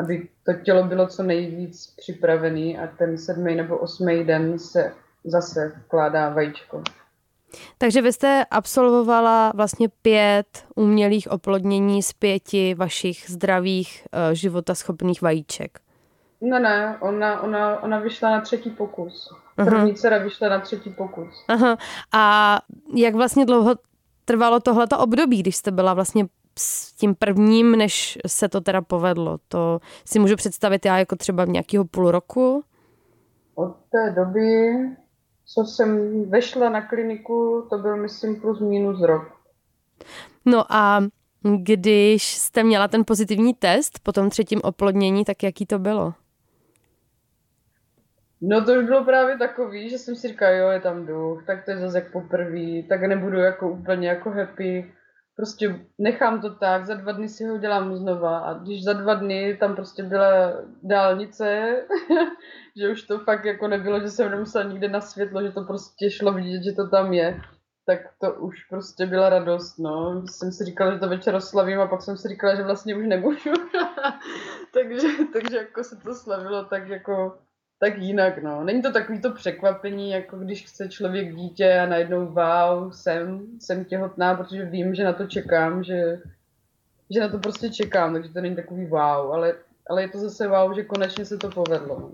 aby 0.00 0.28
to 0.46 0.52
tělo 0.52 0.82
bylo 0.82 1.06
co 1.06 1.22
nejvíc 1.22 1.94
připravený 1.96 2.78
a 2.78 2.86
ten 2.86 3.18
sedmý 3.18 3.54
nebo 3.54 3.78
osmý 3.78 4.24
den 4.24 4.58
se 4.58 4.92
zase 5.24 5.72
vkládá 5.84 6.28
vajíčko. 6.28 6.82
Takže 7.78 8.02
vy 8.02 8.12
jste 8.12 8.44
absolvovala 8.50 9.52
vlastně 9.54 9.88
pět 10.02 10.64
umělých 10.74 11.30
oplodnění 11.30 12.02
z 12.02 12.12
pěti 12.12 12.74
vašich 12.74 13.24
zdravých, 13.28 14.06
uh, 14.12 14.34
životaschopných 14.34 15.22
vajíček. 15.22 15.78
No 16.40 16.58
ne, 16.58 16.96
ona, 17.00 17.40
ona, 17.40 17.82
ona 17.82 17.98
vyšla 17.98 18.30
na 18.30 18.40
třetí 18.40 18.70
pokus. 18.70 19.34
První 19.56 19.76
Aha. 19.76 19.90
dcera 19.94 20.18
vyšla 20.18 20.48
na 20.48 20.60
třetí 20.60 20.90
pokus. 20.90 21.44
Aha. 21.48 21.76
A 22.12 22.58
jak 22.94 23.14
vlastně 23.14 23.46
dlouho 23.46 23.74
trvalo 24.24 24.60
tohleto 24.60 24.98
období, 24.98 25.40
když 25.40 25.56
jste 25.56 25.70
byla 25.70 25.94
vlastně 25.94 26.26
s 26.58 26.92
tím 26.92 27.14
prvním, 27.14 27.72
než 27.72 28.18
se 28.26 28.48
to 28.48 28.60
teda 28.60 28.82
povedlo? 28.82 29.38
To 29.48 29.80
si 30.04 30.18
můžu 30.18 30.36
představit 30.36 30.86
já 30.86 30.98
jako 30.98 31.16
třeba 31.16 31.44
nějakého 31.44 31.84
půl 31.84 32.10
roku? 32.10 32.64
Od 33.54 33.76
té 33.90 34.14
doby, 34.16 34.72
co 35.44 35.64
jsem 35.64 36.22
vešla 36.30 36.68
na 36.68 36.88
kliniku, 36.88 37.66
to 37.70 37.78
byl 37.78 37.96
myslím 37.96 38.40
plus 38.40 38.60
minus 38.60 39.02
rok. 39.02 39.32
No 40.44 40.72
a 40.72 41.04
když 41.64 42.36
jste 42.36 42.64
měla 42.64 42.88
ten 42.88 43.04
pozitivní 43.04 43.54
test 43.54 43.98
po 44.02 44.12
tom 44.12 44.30
třetím 44.30 44.60
oplodnění, 44.64 45.24
tak 45.24 45.42
jaký 45.42 45.66
to 45.66 45.78
bylo? 45.78 46.14
No 48.40 48.64
to 48.64 48.72
už 48.72 48.84
bylo 48.84 49.04
právě 49.04 49.38
takový, 49.38 49.90
že 49.90 49.98
jsem 49.98 50.16
si 50.16 50.28
říkal, 50.28 50.52
jo, 50.52 50.68
je 50.68 50.80
tam 50.80 51.06
duch, 51.06 51.44
tak 51.46 51.64
to 51.64 51.70
je 51.70 51.78
zase 51.78 51.98
jak 51.98 52.12
poprvé, 52.12 52.82
tak 52.88 53.00
nebudu 53.02 53.38
jako 53.38 53.70
úplně 53.70 54.08
jako 54.08 54.30
happy. 54.30 54.92
Prostě 55.36 55.80
nechám 55.98 56.40
to 56.40 56.54
tak, 56.54 56.86
za 56.86 56.94
dva 56.94 57.12
dny 57.12 57.28
si 57.28 57.44
ho 57.44 57.58
dělám 57.58 57.96
znova 57.96 58.38
a 58.38 58.54
když 58.54 58.84
za 58.84 58.92
dva 58.92 59.14
dny 59.14 59.56
tam 59.60 59.74
prostě 59.74 60.02
byla 60.02 60.52
dálnice, 60.82 61.76
že 62.76 62.92
už 62.92 63.02
to 63.02 63.18
fakt 63.18 63.44
jako 63.44 63.68
nebylo, 63.68 64.00
že 64.00 64.10
jsem 64.10 64.30
nemusela 64.30 64.64
nikde 64.64 64.88
na 64.88 65.00
světlo, 65.00 65.42
že 65.42 65.52
to 65.52 65.64
prostě 65.64 66.10
šlo 66.10 66.32
vidět, 66.32 66.62
že 66.64 66.72
to 66.72 66.88
tam 66.88 67.12
je, 67.12 67.40
tak 67.86 67.98
to 68.20 68.34
už 68.34 68.64
prostě 68.64 69.06
byla 69.06 69.28
radost, 69.28 69.78
no. 69.78 70.22
Jsem 70.26 70.52
si 70.52 70.64
říkala, 70.64 70.92
že 70.92 70.98
to 70.98 71.08
večer 71.08 71.34
oslavím 71.34 71.80
a 71.80 71.86
pak 71.86 72.02
jsem 72.02 72.16
si 72.16 72.28
říkala, 72.28 72.54
že 72.54 72.62
vlastně 72.62 72.96
už 72.96 73.06
nemůžu. 73.06 73.52
takže, 74.74 75.08
takže 75.32 75.56
jako 75.56 75.84
se 75.84 75.96
to 75.96 76.14
slavilo 76.14 76.64
tak 76.64 76.88
jako 76.88 77.38
tak 77.78 77.98
jinak, 77.98 78.42
no. 78.42 78.64
Není 78.64 78.82
to 78.82 78.92
takový 78.92 79.20
to 79.20 79.30
překvapení, 79.30 80.10
jako 80.10 80.36
když 80.36 80.64
chce 80.64 80.88
člověk 80.88 81.34
dítě 81.34 81.78
a 81.78 81.86
najednou 81.86 82.26
wow, 82.26 82.92
jsem, 82.92 83.46
jsem 83.60 83.84
těhotná, 83.84 84.34
protože 84.34 84.64
vím, 84.64 84.94
že 84.94 85.04
na 85.04 85.12
to 85.12 85.26
čekám, 85.26 85.84
že, 85.84 86.20
že 87.10 87.20
na 87.20 87.28
to 87.28 87.38
prostě 87.38 87.70
čekám, 87.70 88.12
takže 88.12 88.32
to 88.32 88.40
není 88.40 88.56
takový 88.56 88.86
wow, 88.86 89.32
ale, 89.32 89.54
ale 89.90 90.02
je 90.02 90.08
to 90.08 90.18
zase 90.18 90.48
wow, 90.48 90.74
že 90.74 90.84
konečně 90.84 91.24
se 91.24 91.36
to 91.36 91.50
povedlo. 91.50 91.98
No. 92.00 92.10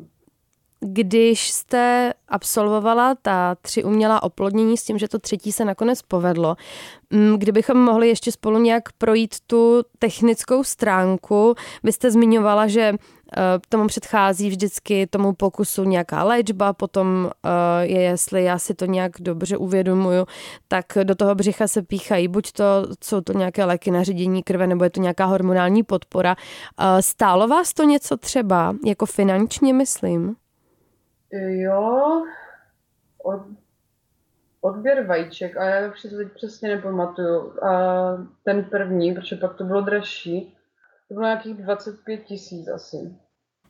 Když 0.85 1.51
jste 1.51 2.13
absolvovala 2.29 3.15
ta 3.23 3.55
tři 3.55 3.85
umělá 3.85 4.23
oplodnění 4.23 4.77
s 4.77 4.85
tím, 4.85 4.99
že 4.99 5.09
to 5.09 5.19
třetí 5.19 5.53
se 5.53 5.65
nakonec 5.65 6.03
povedlo, 6.03 6.57
mm, 7.11 7.39
kdybychom 7.39 7.77
mohli 7.77 8.09
ještě 8.09 8.33
spolu 8.33 8.59
nějak 8.59 8.93
projít 8.99 9.35
tu 9.47 9.83
technickou 9.99 10.65
stránku, 10.65 11.55
vy 11.83 11.93
jste 11.93 12.11
zmiňovala, 12.11 12.67
že 12.67 12.93
tomu 13.69 13.87
předchází 13.87 14.49
vždycky 14.49 15.07
tomu 15.07 15.33
pokusu 15.33 15.85
nějaká 15.85 16.25
léčba, 16.25 16.73
potom 16.73 17.31
eh, 17.45 17.87
je, 17.87 18.03
jestli 18.03 18.45
já 18.45 18.59
si 18.59 18.75
to 18.75 18.85
nějak 18.85 19.13
dobře 19.21 19.57
uvědomuju, 19.57 20.27
tak 20.69 20.85
do 21.03 21.15
toho 21.15 21.35
břicha 21.35 21.69
se 21.69 21.83
píchají 21.83 22.29
buď 22.29 22.53
to, 22.53 22.65
jsou 23.05 23.21
to 23.21 23.33
nějaké 23.33 23.65
léky 23.65 23.91
na 23.91 24.03
ředění 24.03 24.43
krve, 24.43 24.67
nebo 24.67 24.85
je 24.85 24.91
to 24.91 25.01
nějaká 25.01 25.25
hormonální 25.25 25.83
podpora. 25.83 26.37
Eh, 26.81 27.03
stálo 27.03 27.49
vás 27.49 27.73
to 27.75 27.83
něco 27.83 28.17
třeba, 28.17 28.77
jako 28.87 29.07
finančně 29.07 29.75
myslím? 29.75 30.37
Jo, 31.33 32.23
od, 33.23 33.41
odběr 34.61 35.07
vajíček, 35.07 35.57
a 35.57 35.65
já 35.65 35.93
si 35.97 36.11
to 36.11 36.17
teď 36.17 36.29
přesně 36.35 36.69
nepamatuju. 36.77 37.65
A 37.65 37.73
ten 38.45 38.65
první, 38.65 39.15
protože 39.15 39.37
pak 39.37 39.55
to 39.57 39.65
bylo 39.65 39.81
dražší, 39.81 40.57
to 41.09 41.15
bylo 41.15 41.27
nějakých 41.27 41.55
25 41.55 42.25
tisíc 42.25 42.69
asi. 42.69 43.17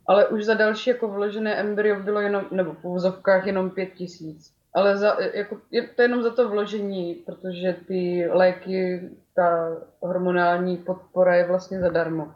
Ale 0.06 0.26
už 0.26 0.44
za 0.44 0.54
další 0.54 0.90
jako 0.90 1.08
vložené 1.08 1.54
embryo 1.54 2.00
bylo 2.00 2.20
jenom, 2.20 2.44
nebo 2.50 2.72
v 2.72 2.84
úzovkách 2.84 3.46
jenom 3.46 3.70
5 3.70 3.86
tisíc. 3.86 4.52
Ale 4.74 4.96
za, 4.96 5.16
jako, 5.34 5.58
je 5.70 5.82
to 5.82 6.02
jenom 6.02 6.22
za 6.22 6.30
to 6.30 6.48
vložení, 6.48 7.14
protože 7.14 7.76
ty 7.88 8.28
léky, 8.30 9.10
ta 9.34 9.76
hormonální 10.00 10.76
podpora 10.76 11.34
je 11.34 11.46
vlastně 11.46 11.80
zadarmo. 11.80 12.32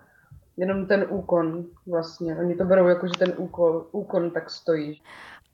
Jenom 0.56 0.86
ten 0.86 1.06
úkon 1.08 1.64
vlastně. 1.86 2.36
Oni 2.36 2.54
to 2.54 2.64
berou 2.64 2.86
jako, 2.86 3.06
že 3.06 3.12
ten 3.18 3.32
úkon, 3.36 3.84
úkon 3.92 4.30
tak 4.30 4.50
stojí. 4.50 5.02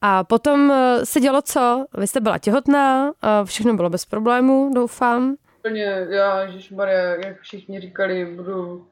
A 0.00 0.24
potom 0.24 0.72
eh, 0.72 1.06
se 1.06 1.20
dělo 1.20 1.42
co? 1.42 1.84
Vy 1.98 2.06
jste 2.06 2.20
byla 2.20 2.38
těhotná, 2.38 3.12
všechno 3.44 3.74
bylo 3.74 3.90
bez 3.90 4.04
problémů, 4.04 4.70
doufám. 4.74 5.36
Úplně, 5.58 6.06
já, 6.08 6.46
Maria, 6.74 7.00
jak 7.00 7.40
všichni 7.40 7.80
říkali, 7.80 8.36
budu 8.36 8.86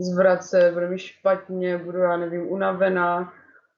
zvracet, 0.00 0.72
bude 0.72 0.88
mi 0.88 0.98
špatně, 0.98 1.78
budu, 1.78 1.98
já 1.98 2.16
nevím, 2.16 2.52
unavená. 2.52 3.32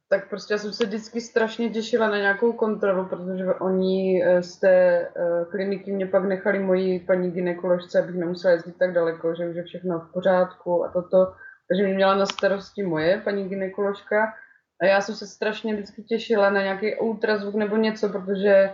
Tak 0.08 0.28
prostě 0.28 0.54
já 0.54 0.58
jsem 0.58 0.72
se 0.72 0.86
vždycky 0.86 1.20
strašně 1.20 1.70
těšila 1.70 2.08
na 2.10 2.16
nějakou 2.16 2.52
kontrolu, 2.52 3.08
protože 3.08 3.54
oni 3.54 4.24
z 4.40 4.56
té 4.56 4.68
eh, 4.68 5.44
kliniky 5.50 5.92
mě 5.92 6.06
pak 6.06 6.24
nechali 6.24 6.58
moji 6.58 7.00
paní 7.00 7.30
ginekoložce, 7.30 8.02
abych 8.02 8.14
nemusela 8.14 8.52
jezdit 8.52 8.76
tak 8.78 8.92
daleko, 8.92 9.34
že 9.34 9.48
už 9.48 9.56
je 9.56 9.62
všechno 9.62 9.98
v 10.00 10.12
pořádku 10.12 10.84
a 10.84 10.88
toto. 10.88 11.34
Takže 11.68 11.82
mi 11.82 11.94
měla 11.94 12.14
na 12.14 12.26
starosti 12.26 12.82
moje 12.82 13.20
paní 13.24 13.48
ginekoložka 13.48 14.34
a 14.82 14.86
já 14.86 15.00
jsem 15.00 15.14
se 15.14 15.26
strašně 15.26 15.74
vždycky 15.74 16.02
těšila 16.02 16.50
na 16.50 16.62
nějaký 16.62 16.96
ultrazvuk 16.96 17.54
nebo 17.54 17.76
něco, 17.76 18.08
protože 18.08 18.70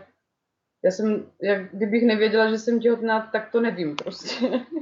já 0.85 0.91
jsem, 0.91 1.27
jak 1.43 1.71
kdybych 1.73 2.07
nevěděla, 2.07 2.51
že 2.51 2.59
jsem 2.59 2.81
těhotná, 2.81 3.31
tak 3.33 3.51
to 3.53 3.61
nevím 3.61 3.97
prostě. 3.97 4.47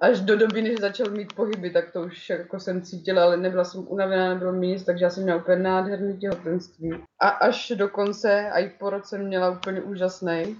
Až 0.00 0.20
do 0.20 0.36
doby, 0.36 0.62
než 0.62 0.80
začal 0.80 1.10
mít 1.10 1.32
pohyby, 1.32 1.70
tak 1.70 1.92
to 1.92 2.02
už 2.02 2.30
jako 2.30 2.60
jsem 2.60 2.82
cítila, 2.82 3.22
ale 3.22 3.36
nebyla 3.36 3.64
jsem 3.64 3.86
unavená, 3.88 4.34
nebylo 4.34 4.52
mi 4.52 4.66
nic, 4.66 4.84
takže 4.84 5.04
já 5.04 5.10
jsem 5.10 5.22
měla 5.22 5.38
úplně 5.38 5.56
nádherný 5.56 6.18
těhotenství. 6.18 7.04
A 7.18 7.28
až 7.28 7.72
do 7.76 7.88
konce, 7.88 8.50
a 8.50 8.58
i 8.58 8.68
po 8.68 8.90
roce 8.90 9.18
měla 9.18 9.50
úplně 9.50 9.80
úžasný. 9.80 10.56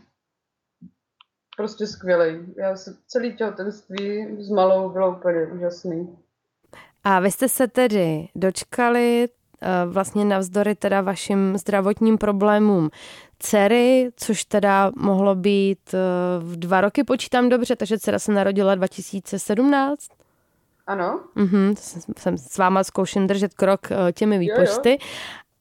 Prostě 1.56 1.86
skvělý. 1.86 2.54
Já 2.56 2.76
se 2.76 2.96
celý 3.06 3.36
těhotenství 3.36 4.36
s 4.44 4.50
malou 4.50 4.90
bylo 4.90 5.16
úplně 5.16 5.46
úžasný. 5.46 6.18
A 7.04 7.20
vy 7.20 7.30
jste 7.30 7.48
se 7.48 7.68
tedy 7.68 8.28
dočkali 8.34 9.28
vlastně 9.86 10.24
navzdory 10.24 10.74
teda 10.74 11.00
vašim 11.00 11.58
zdravotním 11.58 12.18
problémům 12.18 12.90
dcery, 13.38 14.10
což 14.16 14.44
teda 14.44 14.92
mohlo 14.96 15.34
být 15.34 15.94
eh, 15.94 15.98
v 16.38 16.56
dva 16.56 16.80
roky, 16.80 17.04
počítám 17.04 17.48
dobře, 17.48 17.76
takže 17.76 17.98
dcera 17.98 18.18
se 18.18 18.32
narodila 18.32 18.74
2017. 18.74 20.08
Ano. 20.86 21.20
Mhm, 21.34 21.74
jsem 22.16 22.38
s 22.38 22.58
váma 22.58 22.84
zkoušen 22.84 23.26
držet 23.26 23.54
krok 23.54 23.80
eh, 23.90 24.12
těmi 24.12 24.38
výpočty. 24.38 24.90
Jo, 24.90 24.96
jo. 25.00 25.06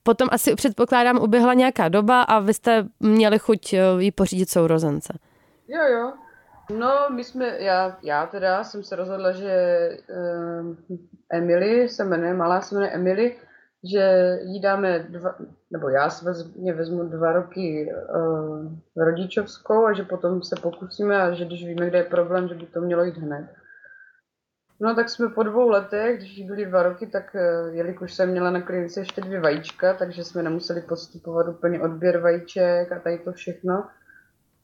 Potom 0.03 0.27
asi 0.31 0.55
předpokládám, 0.55 1.17
uběhla 1.21 1.53
nějaká 1.53 1.89
doba 1.89 2.21
a 2.21 2.39
vy 2.39 2.53
jste 2.53 2.85
měli 2.99 3.39
chuť 3.39 3.73
jí 3.99 4.11
pořídit 4.11 4.49
sourozence. 4.49 5.13
Jo, 5.67 5.81
jo. 5.83 6.13
No, 6.77 7.07
my 7.09 7.23
jsme, 7.23 7.55
já, 7.59 7.97
já 8.03 8.25
teda 8.25 8.63
jsem 8.63 8.83
se 8.83 8.95
rozhodla, 8.95 9.31
že 9.31 9.89
um, 10.59 10.77
Emily 11.29 11.89
se 11.89 12.03
jmenuje, 12.03 12.33
malá 12.33 12.61
se 12.61 12.75
jmenuje 12.75 12.91
Emily, 12.91 13.35
že 13.83 14.37
jí 14.43 14.59
dáme 14.61 14.99
dva, 15.09 15.35
nebo 15.71 15.89
já 15.89 16.09
si 16.09 16.25
vezmu, 16.25 16.73
vezmu 16.75 17.03
dva 17.03 17.31
roky 17.31 17.93
uh, 18.15 18.71
rodičovskou 18.95 19.85
a 19.85 19.93
že 19.93 20.03
potom 20.03 20.43
se 20.43 20.55
pokusíme 20.61 21.21
a 21.21 21.31
že 21.31 21.45
když 21.45 21.65
víme, 21.65 21.87
kde 21.87 21.97
je 21.97 22.03
problém, 22.03 22.47
že 22.47 22.55
by 22.55 22.65
to 22.65 22.81
mělo 22.81 23.03
jít 23.03 23.17
hned. 23.17 23.47
No 24.79 24.95
tak 24.95 25.09
jsme 25.09 25.29
po 25.29 25.43
dvou 25.43 25.69
letech, 25.69 26.17
když 26.17 26.37
jí 26.37 26.47
byly 26.47 26.65
dva 26.65 26.83
roky, 26.83 27.07
tak 27.07 27.35
uh, 27.35 27.75
jelikož 27.75 28.13
jsem 28.13 28.29
měla 28.29 28.51
na 28.51 28.61
klinice 28.61 28.99
ještě 28.99 29.21
dvě 29.21 29.39
vajíčka, 29.39 29.93
takže 29.93 30.23
jsme 30.23 30.43
nemuseli 30.43 30.81
postupovat 30.81 31.47
úplně 31.47 31.81
odběr 31.81 32.19
vajíček 32.19 32.91
a 32.91 32.99
tady 32.99 33.17
to 33.17 33.31
všechno. 33.31 33.87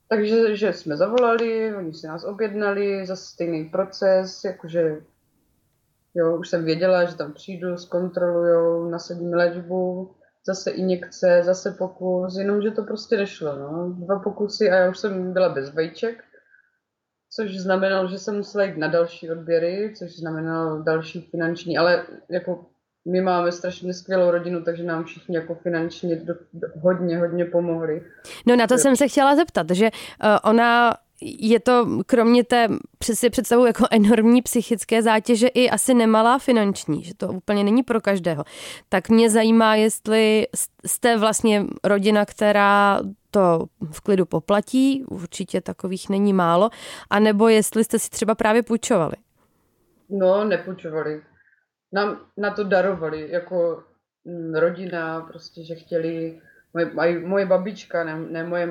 Takže 0.08 0.56
že 0.56 0.74
jsme 0.74 0.98
zavolali, 0.98 1.76
oni 1.76 1.94
si 1.94 2.08
nás 2.08 2.24
objednali, 2.24 3.06
za 3.06 3.16
stejný 3.16 3.66
proces, 3.66 4.44
jakože 4.44 5.02
Jo, 6.20 6.38
už 6.38 6.50
jsem 6.50 6.66
věděla, 6.66 7.06
že 7.06 7.16
tam 7.16 7.34
přijdu, 7.34 7.78
zkontrolujou, 7.78 8.90
nasadím 8.90 9.34
léčbu, 9.34 10.12
zase 10.48 10.72
injekce, 10.72 11.42
zase 11.44 11.72
pokus, 11.72 12.38
jenomže 12.38 12.72
to 12.72 12.84
prostě 12.84 13.18
nešlo. 13.18 13.56
No. 13.56 13.96
Dva 13.98 14.20
pokusy 14.20 14.70
a 14.70 14.76
já 14.76 14.90
už 14.90 14.98
jsem 14.98 15.34
byla 15.34 15.50
bez 15.50 15.74
vejček, 15.74 16.24
což 17.32 17.58
znamenalo, 17.58 18.08
že 18.08 18.20
jsem 18.20 18.38
musela 18.38 18.64
jít 18.64 18.78
na 18.78 18.88
další 18.88 19.32
odběry, 19.32 19.94
což 19.98 20.16
znamenalo 20.16 20.84
další 20.84 21.22
finanční, 21.32 21.78
ale 21.78 22.06
jako 22.30 22.66
my 23.12 23.22
máme 23.22 23.52
strašně 23.52 23.94
skvělou 23.94 24.32
rodinu, 24.32 24.64
takže 24.64 24.84
nám 24.84 25.04
všichni 25.04 25.36
jako 25.36 25.56
finančně 25.56 26.16
do, 26.16 26.34
do, 26.54 26.68
hodně, 26.82 27.18
hodně 27.18 27.46
pomohli. 27.46 28.02
No 28.48 28.56
na 28.56 28.68
to 28.68 28.78
jsem 28.78 28.96
se 28.96 29.08
chtěla 29.08 29.36
zeptat, 29.36 29.68
že 29.72 29.86
uh, 29.86 30.50
ona 30.52 30.94
je 31.22 31.60
to 31.60 31.88
kromě 32.06 32.44
té 32.44 32.68
přesně 33.00 33.30
představu 33.30 33.66
jako 33.66 33.86
enormní 33.92 34.42
psychické 34.42 35.02
zátěže 35.02 35.48
i 35.48 35.70
asi 35.70 35.94
nemalá 35.94 36.40
finanční, 36.40 37.04
že 37.04 37.14
to 37.14 37.28
úplně 37.28 37.64
není 37.64 37.84
pro 37.84 38.02
každého. 38.02 38.44
Tak 38.90 39.10
mě 39.10 39.30
zajímá, 39.30 39.76
jestli 39.76 40.48
jste 40.86 41.18
vlastně 41.18 41.66
rodina, 41.84 42.26
která 42.26 43.00
to 43.32 43.66
v 43.92 44.02
klidu 44.02 44.26
poplatí, 44.26 45.04
určitě 45.10 45.62
takových 45.62 46.10
není 46.10 46.34
málo, 46.34 46.70
anebo 47.10 47.48
jestli 47.48 47.84
jste 47.84 48.00
si 48.00 48.10
třeba 48.10 48.36
právě 48.36 48.64
půjčovali. 48.64 49.14
No, 50.10 50.46
nepůjčovali. 50.46 51.22
Nám 51.94 52.20
na 52.38 52.52
to 52.52 52.64
darovali, 52.64 53.32
jako 53.32 53.84
mm, 54.26 54.56
rodina, 54.56 55.22
prostě, 55.22 55.66
že 55.66 55.76
chtěli, 55.76 56.42
moje, 56.74 57.20
moje 57.20 57.46
babička, 57.46 58.04
ne, 58.04 58.20
ne 58.20 58.44
moje, 58.44 58.70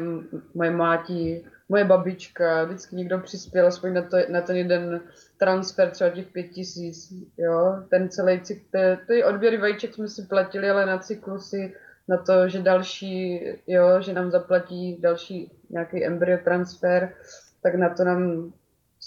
moje 0.55 0.71
máti, 0.71 1.45
moje 1.69 1.85
babička, 1.85 2.65
vždycky 2.65 2.97
někdo 2.97 3.19
přispěl 3.19 3.67
aspoň 3.67 3.95
na, 3.95 4.03
to, 4.03 4.17
na 4.29 4.41
ten 4.41 4.57
jeden 4.57 5.01
transfer, 5.39 5.91
třeba 5.91 6.11
těch 6.11 6.27
pět 6.27 6.49
tisíc, 6.49 7.13
jo, 7.39 7.83
ten 7.91 8.09
celý 8.09 8.41
cyklus, 8.41 8.71
ty 9.07 9.25
odběry 9.25 9.59
vajíček 9.59 9.95
jsme 9.95 10.09
si 10.09 10.23
platili, 10.23 10.71
ale 10.71 10.87
na 10.87 10.99
cyklusy, 10.99 11.75
na 12.09 12.17
to, 12.17 12.49
že 12.49 12.63
další, 12.63 13.45
jo, 13.67 14.01
že 14.01 14.13
nám 14.13 14.31
zaplatí 14.31 14.97
další 15.01 15.53
nějaký 15.71 16.05
embryo 16.05 16.39
transfer, 16.45 17.15
tak 17.63 17.75
na 17.75 17.89
to 17.89 18.05
nám 18.05 18.53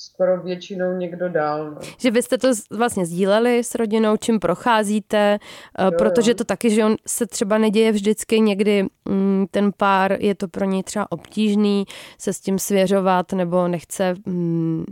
skoro 0.01 0.41
většinou 0.41 0.97
někdo 0.97 1.29
dál. 1.29 1.71
No. 1.71 1.77
Že 1.97 2.11
vy 2.11 2.21
jste 2.21 2.37
to 2.37 2.47
vlastně 2.71 3.05
sdíleli 3.05 3.63
s 3.63 3.75
rodinou, 3.75 4.17
čím 4.17 4.39
procházíte, 4.39 5.39
jo, 5.83 5.91
protože 5.97 6.31
jo. 6.31 6.35
to 6.35 6.43
taky, 6.43 6.69
že 6.69 6.85
on 6.85 6.95
se 7.07 7.25
třeba 7.25 7.57
neděje 7.57 7.91
vždycky 7.91 8.39
někdy 8.39 8.85
mm, 9.05 9.45
ten 9.51 9.71
pár, 9.77 10.17
je 10.19 10.35
to 10.35 10.47
pro 10.47 10.65
něj 10.65 10.83
třeba 10.83 11.11
obtížný 11.11 11.85
se 12.17 12.33
s 12.33 12.39
tím 12.39 12.59
svěřovat 12.59 13.33
nebo 13.33 13.67
nechce 13.67 14.13
mm, 14.25 14.85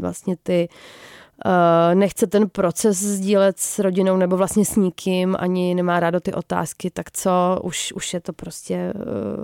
vlastně 0.00 0.36
ty 0.42 0.68
nechce 1.94 2.26
ten 2.26 2.48
proces 2.48 2.96
sdílet 2.96 3.58
s 3.58 3.78
rodinou 3.78 4.16
nebo 4.16 4.36
vlastně 4.36 4.64
s 4.64 4.76
nikým, 4.76 5.36
ani 5.38 5.74
nemá 5.74 6.00
rádo 6.00 6.20
ty 6.20 6.32
otázky, 6.32 6.90
tak 6.90 7.10
co, 7.10 7.60
už, 7.62 7.92
už 7.92 8.14
je 8.14 8.20
to 8.20 8.32
prostě, 8.32 8.92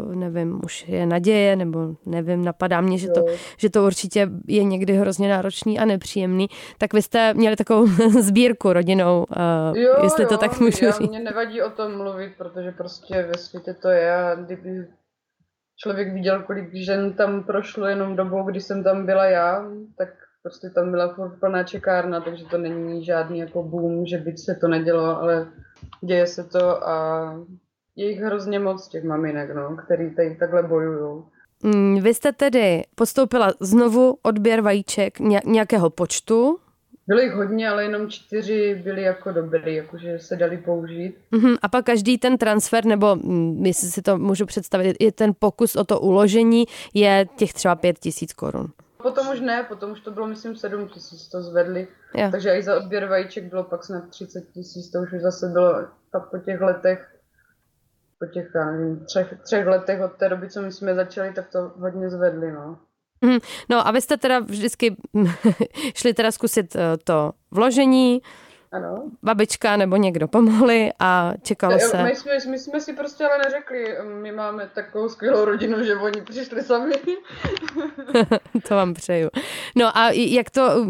uh, 0.07 0.15
nevím, 0.15 0.61
už 0.65 0.89
je 0.89 1.07
naděje, 1.07 1.57
nebo 1.57 1.95
nevím, 2.07 2.45
napadá 2.45 2.81
mě, 2.81 2.99
že 2.99 3.09
to, 3.09 3.25
že 3.57 3.71
to 3.71 3.85
určitě 3.85 4.29
je 4.47 4.65
někdy 4.65 4.93
hrozně 4.93 5.29
náročný 5.29 5.79
a 5.79 5.85
nepříjemný. 5.85 6.49
Tak 6.79 6.93
vy 6.93 7.03
jste 7.03 7.35
měli 7.35 7.57
takovou 7.57 7.87
sbírku 8.21 8.73
rodinou, 8.73 9.27
uh, 9.71 9.77
jo, 9.77 9.95
jestli 10.03 10.23
jo, 10.23 10.29
to 10.29 10.39
tak 10.39 10.61
můžu 10.61 10.85
já, 10.85 10.91
říct. 10.91 11.11
Mě 11.11 11.21
nevadí 11.21 11.63
o 11.63 11.71
tom 11.71 11.97
mluvit, 11.97 12.33
protože 12.39 12.73
prostě 12.73 13.23
ve 13.23 13.39
světě 13.39 13.75
to 13.75 13.89
je 13.89 14.37
kdyby 14.45 14.87
člověk 15.77 16.13
viděl, 16.13 16.43
kolik 16.43 16.75
žen 16.75 17.13
tam 17.13 17.45
prošlo 17.45 17.87
jenom 17.87 18.17
dobou, 18.17 18.43
kdy 18.43 18.61
jsem 18.61 18.85
tam 18.85 19.07
byla 19.07 19.25
já, 19.25 19.65
tak 19.99 20.09
prostě 20.43 20.71
tam 20.71 20.91
byla 20.91 21.15
furt 21.15 21.41
plná 21.41 21.65
čekárna, 21.65 22.21
takže 22.21 22.45
to 22.45 22.59
není 22.59 23.05
žádný 23.05 23.39
jako 23.39 23.63
boom, 23.63 24.07
že 24.07 24.19
by 24.19 24.37
se 24.37 24.55
to 24.55 24.69
nedělo, 24.69 25.21
ale 25.21 25.47
děje 26.01 26.27
se 26.27 26.45
to 26.45 26.89
a 26.89 27.35
je 27.97 28.09
jich 28.11 28.21
hrozně 28.21 28.59
moc 28.59 28.89
těch 28.89 29.05
maminek, 29.05 29.55
no, 29.55 29.77
který 29.77 30.15
tady 30.15 30.37
takhle 30.37 30.63
bojují. 30.63 31.23
Mm, 31.63 32.01
vy 32.01 32.15
jste 32.15 32.33
tedy 32.33 32.83
postoupila 32.95 33.53
znovu 33.61 34.19
odběr 34.23 34.61
vajíček 34.61 35.19
nějakého 35.45 35.91
počtu? 35.91 36.59
Bylo 37.07 37.21
jich 37.21 37.33
hodně, 37.33 37.69
ale 37.69 37.85
jenom 37.85 38.09
čtyři 38.09 38.81
byly 38.85 39.03
jako 39.03 39.33
dobrý, 39.33 39.75
jakože 39.75 40.19
se 40.19 40.37
dali 40.37 40.59
použít. 40.59 41.17
Uh-huh. 41.33 41.59
A 41.63 41.69
pak 41.69 41.85
každý 41.85 42.19
ten 42.19 42.39
transfer, 42.39 42.85
nebo 42.85 43.17
mm, 43.17 43.67
jestli 43.67 43.89
si 43.89 44.03
to 44.03 44.19
můžu 44.19 44.47
představit, 44.47 44.97
je 45.01 45.13
ten 45.13 45.33
pokus 45.39 45.77
o 45.77 45.85
to 45.85 46.01
uložení, 46.01 46.65
je 46.95 47.27
těch 47.37 47.53
třeba 47.53 47.75
pět 47.75 47.99
tisíc 47.99 48.33
korun. 48.33 48.67
Potom 49.03 49.29
už 49.29 49.41
ne, 49.41 49.63
potom 49.63 49.91
už 49.91 50.01
to 50.01 50.11
bylo, 50.11 50.27
myslím, 50.27 50.57
7 50.57 50.89
tisíc 50.89 51.29
to 51.29 51.43
zvedli. 51.43 51.89
Jo. 52.15 52.29
Takže 52.31 52.59
i 52.59 52.63
za 52.63 52.77
odběr 52.77 53.07
vajíček 53.07 53.45
bylo 53.45 53.65
pak 53.65 53.85
snad 53.85 54.09
30 54.11 54.41
tisíc, 54.53 54.91
to 54.91 54.99
už 54.99 55.11
zase 55.23 55.47
bylo 55.47 55.75
pak 56.11 56.31
po 56.31 56.39
těch 56.39 56.61
letech, 56.61 57.17
po 58.19 58.27
těch, 58.27 58.51
já 58.55 58.71
nevím, 58.71 59.05
třech, 59.05 59.35
třech 59.45 59.67
letech 59.67 60.01
od 60.01 60.13
té 60.13 60.29
doby, 60.29 60.51
co 60.51 60.63
my 60.63 60.73
jsme 60.73 60.95
začali, 60.95 61.33
tak 61.33 61.49
to 61.49 61.73
hodně 61.77 62.11
zvedli, 62.11 62.53
no. 62.53 62.79
Mhm. 63.25 63.39
No 63.69 63.87
a 63.87 63.91
vy 63.91 64.01
jste 64.01 64.17
teda 64.17 64.39
vždycky 64.39 64.97
šli 65.95 66.15
teda 66.15 66.33
zkusit 66.33 66.77
eh, 66.77 66.97
to 67.05 67.33
vložení, 67.51 68.23
ano. 68.73 69.11
babička 69.23 69.77
nebo 69.77 69.97
někdo 69.97 70.29
pomohli 70.29 70.91
a 70.99 71.33
čekalo 71.43 71.79
se. 71.79 72.03
My 72.03 72.17
jsme, 72.17 72.33
my 72.51 72.59
jsme 72.59 72.81
si 72.81 72.93
prostě 72.93 73.25
ale 73.25 73.39
neřekli, 73.39 73.97
my 74.23 74.33
máme 74.33 74.71
takovou 74.75 75.09
skvělou 75.09 75.45
rodinu, 75.45 75.85
že 75.85 75.97
oni 75.97 76.23
přišli 76.23 76.63
sami. 76.63 76.95
to 78.69 78.75
vám 78.75 78.95
přeju. 78.95 79.31
No 79.77 79.99
a 79.99 80.11
jak 80.11 80.51
to, 80.51 80.87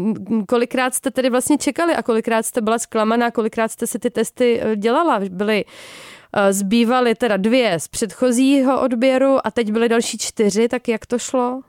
kolikrát 0.47 0.93
jste 0.93 1.11
tedy 1.11 1.29
vlastně 1.29 1.57
čekali 1.57 1.95
a 1.95 2.03
kolikrát 2.03 2.45
jste 2.45 2.61
byla 2.61 2.79
zklamaná, 2.79 3.31
kolikrát 3.31 3.71
jste 3.71 3.87
si 3.87 3.99
ty 3.99 4.09
testy 4.09 4.61
eh, 4.61 4.75
dělala? 4.75 5.19
Byly 5.29 5.65
eh, 6.33 6.53
Zbývaly 6.53 7.15
teda 7.15 7.37
dvě 7.37 7.79
z 7.79 7.87
předchozího 7.87 8.81
odběru 8.81 9.47
a 9.47 9.51
teď 9.51 9.71
byly 9.71 9.89
další 9.89 10.17
čtyři, 10.17 10.67
tak 10.67 10.87
jak 10.87 11.05
to 11.05 11.19
šlo? 11.19 11.61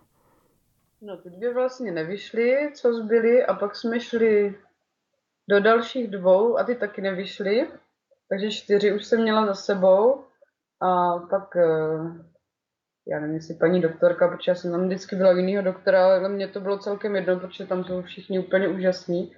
No 1.02 1.16
ty 1.16 1.30
dvě 1.30 1.54
vlastně 1.54 1.92
nevyšly, 1.92 2.70
co 2.74 2.94
zbyly 2.94 3.44
a 3.44 3.54
pak 3.54 3.76
jsme 3.76 4.00
šli 4.00 4.54
do 5.48 5.60
dalších 5.60 6.10
dvou 6.10 6.58
a 6.58 6.64
ty 6.64 6.74
taky 6.74 7.00
nevyšly, 7.00 7.68
takže 8.28 8.50
čtyři 8.50 8.92
už 8.92 9.04
jsem 9.04 9.22
měla 9.22 9.46
za 9.46 9.54
sebou 9.54 10.24
a 10.82 11.18
pak, 11.18 11.56
eh, 11.56 11.98
já 13.08 13.20
nevím, 13.20 13.34
jestli 13.34 13.54
paní 13.54 13.80
doktorka, 13.80 14.28
protože 14.28 14.50
já 14.50 14.54
jsem 14.54 14.70
tam 14.70 14.86
vždycky 14.86 15.16
byla 15.16 15.32
u 15.32 15.36
jiného 15.36 15.64
doktora, 15.64 16.04
ale 16.04 16.28
mě 16.28 16.48
to 16.48 16.60
bylo 16.60 16.78
celkem 16.78 17.16
jedno, 17.16 17.40
protože 17.40 17.66
tam 17.66 17.84
jsou 17.84 18.02
všichni 18.02 18.38
úplně 18.38 18.68
úžasní, 18.68 19.34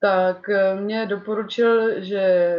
tak 0.00 0.48
eh, 0.48 0.74
mě 0.74 1.06
doporučil, 1.06 2.00
že 2.00 2.54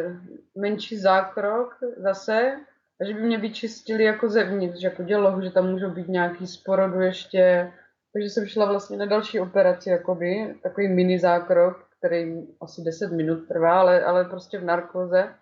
menší 0.57 0.97
zákrok 0.97 1.77
zase, 1.97 2.55
a 3.01 3.05
že 3.05 3.13
by 3.13 3.21
mě 3.21 3.37
vyčistili 3.37 4.03
jako 4.03 4.29
zevnitř, 4.29 4.83
jako 4.83 5.03
dělohu, 5.03 5.41
že 5.41 5.51
tam 5.51 5.71
můžou 5.71 5.89
být 5.89 6.07
nějaký 6.07 6.47
sporodu 6.47 7.01
ještě, 7.01 7.71
takže 8.13 8.29
jsem 8.29 8.45
šla 8.45 8.65
vlastně 8.65 8.97
na 8.97 9.05
další 9.05 9.39
operaci, 9.39 9.89
jakoby, 9.89 10.55
takový 10.63 10.87
mini 10.87 11.19
zákrok, 11.19 11.92
který 12.03 12.47
asi 12.61 12.81
10 12.81 13.11
minut 13.11 13.47
trvá, 13.47 13.79
ale, 13.79 14.03
ale 14.03 14.25
prostě 14.25 14.59
v 14.59 14.63
narkoze. 14.63 15.35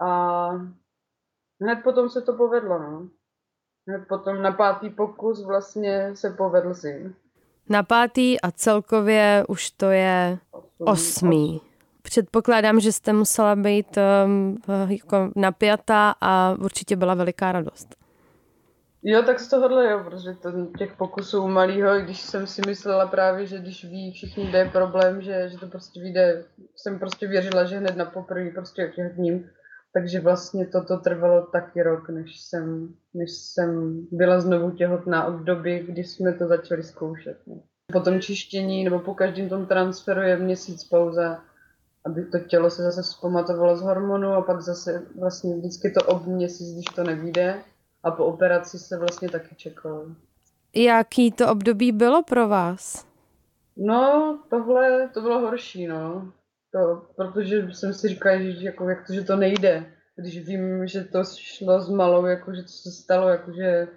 A 0.00 0.48
hned 1.62 1.76
potom 1.84 2.08
se 2.08 2.20
to 2.22 2.32
povedlo, 2.32 2.78
no. 2.78 3.08
Hned 3.88 4.08
potom 4.08 4.42
na 4.42 4.52
pátý 4.52 4.90
pokus 4.90 5.44
vlastně 5.46 6.16
se 6.16 6.30
povedl 6.30 6.74
si. 6.74 7.14
Na 7.68 7.82
pátý 7.82 8.40
a 8.40 8.50
celkově 8.50 9.44
už 9.48 9.70
to 9.70 9.90
je 9.90 10.38
osmý. 10.78 10.92
osmý. 10.92 11.60
Předpokládám, 12.02 12.80
že 12.80 12.92
jste 12.92 13.12
musela 13.12 13.56
být 13.56 13.98
um, 14.26 14.56
jako 14.88 15.30
napjatá 15.36 16.14
a 16.20 16.56
určitě 16.60 16.96
byla 16.96 17.14
veliká 17.14 17.52
radost. 17.52 18.05
Jo, 19.08 19.22
tak 19.22 19.40
z 19.40 19.48
tohohle 19.48 19.90
jo, 19.90 20.04
protože 20.04 20.34
to, 20.34 20.52
těch 20.78 20.96
pokusů 20.96 21.48
malýho, 21.48 22.00
když 22.00 22.20
jsem 22.20 22.46
si 22.46 22.62
myslela 22.66 23.06
právě, 23.06 23.46
že 23.46 23.58
když 23.58 23.84
ví 23.84 24.12
všichni, 24.12 24.46
kde 24.46 24.58
je 24.58 24.70
problém, 24.70 25.22
že, 25.22 25.48
že 25.48 25.58
to 25.58 25.66
prostě 25.66 26.00
vyjde, 26.00 26.44
jsem 26.76 26.98
prostě 26.98 27.26
věřila, 27.26 27.64
že 27.64 27.78
hned 27.78 27.96
na 27.96 28.04
poprvé 28.04 28.50
prostě 28.50 28.88
otěhotním. 28.88 29.50
Takže 29.94 30.20
vlastně 30.20 30.66
toto 30.66 30.96
trvalo 30.96 31.46
taky 31.46 31.82
rok, 31.82 32.08
než 32.08 32.40
jsem, 32.40 32.94
než 33.14 33.30
jsem 33.32 34.00
byla 34.12 34.40
znovu 34.40 34.70
těhotná 34.70 35.26
od 35.26 35.36
doby, 35.36 35.84
kdy 35.88 36.04
jsme 36.04 36.32
to 36.32 36.46
začali 36.46 36.82
zkoušet. 36.82 37.36
Ne. 37.46 37.54
Po 37.92 38.00
tom 38.00 38.20
čištění 38.20 38.84
nebo 38.84 38.98
po 38.98 39.14
každém 39.14 39.48
tom 39.48 39.66
transferu 39.66 40.20
je 40.20 40.36
měsíc 40.36 40.84
pauza, 40.84 41.40
aby 42.06 42.24
to 42.24 42.38
tělo 42.38 42.70
se 42.70 42.82
zase 42.82 43.02
vzpamatovalo 43.02 43.76
z 43.76 43.82
hormonu 43.82 44.32
a 44.32 44.42
pak 44.42 44.60
zase 44.60 45.02
vlastně 45.20 45.56
vždycky 45.56 45.90
to 45.90 46.00
ob 46.06 46.26
měsíc, 46.26 46.72
když 46.72 46.84
to 46.84 47.04
nevíde 47.04 47.62
a 48.06 48.10
po 48.10 48.24
operaci 48.24 48.78
se 48.78 48.98
vlastně 48.98 49.28
taky 49.30 49.54
čekalo. 49.54 50.06
Jaký 50.74 51.32
to 51.32 51.48
období 51.48 51.92
bylo 51.92 52.22
pro 52.22 52.48
vás? 52.48 53.06
No, 53.76 54.38
tohle, 54.50 55.08
to 55.14 55.20
bylo 55.20 55.38
horší, 55.40 55.86
no. 55.86 56.32
To, 56.72 57.06
protože 57.16 57.68
jsem 57.72 57.94
si 57.94 58.08
říkala, 58.08 58.38
že 58.38 58.66
jako, 58.66 58.88
jak 58.88 59.06
to, 59.06 59.12
že 59.12 59.24
to 59.24 59.36
nejde. 59.36 59.92
Když 60.16 60.46
vím, 60.46 60.86
že 60.86 61.04
to 61.04 61.22
šlo 61.36 61.80
s 61.80 61.88
malou, 61.90 62.26
jako, 62.26 62.54
že 62.54 62.62
to 62.62 62.68
se 62.68 62.90
stalo, 62.90 63.28
jako, 63.28 63.52
že 63.52 63.88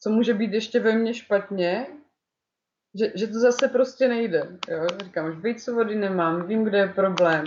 co 0.00 0.10
může 0.10 0.34
být 0.34 0.52
ještě 0.52 0.80
ve 0.80 0.92
mně 0.92 1.14
špatně, 1.14 1.86
že, 2.98 3.12
že 3.14 3.26
to 3.26 3.38
zase 3.38 3.68
prostě 3.68 4.08
nejde. 4.08 4.58
Jo? 4.68 4.86
Říkám, 5.04 5.28
už 5.28 5.36
víc 5.36 5.66
vody 5.68 5.94
nemám, 5.94 6.46
vím, 6.46 6.64
kde 6.64 6.78
je 6.78 6.88
problém. 6.88 7.44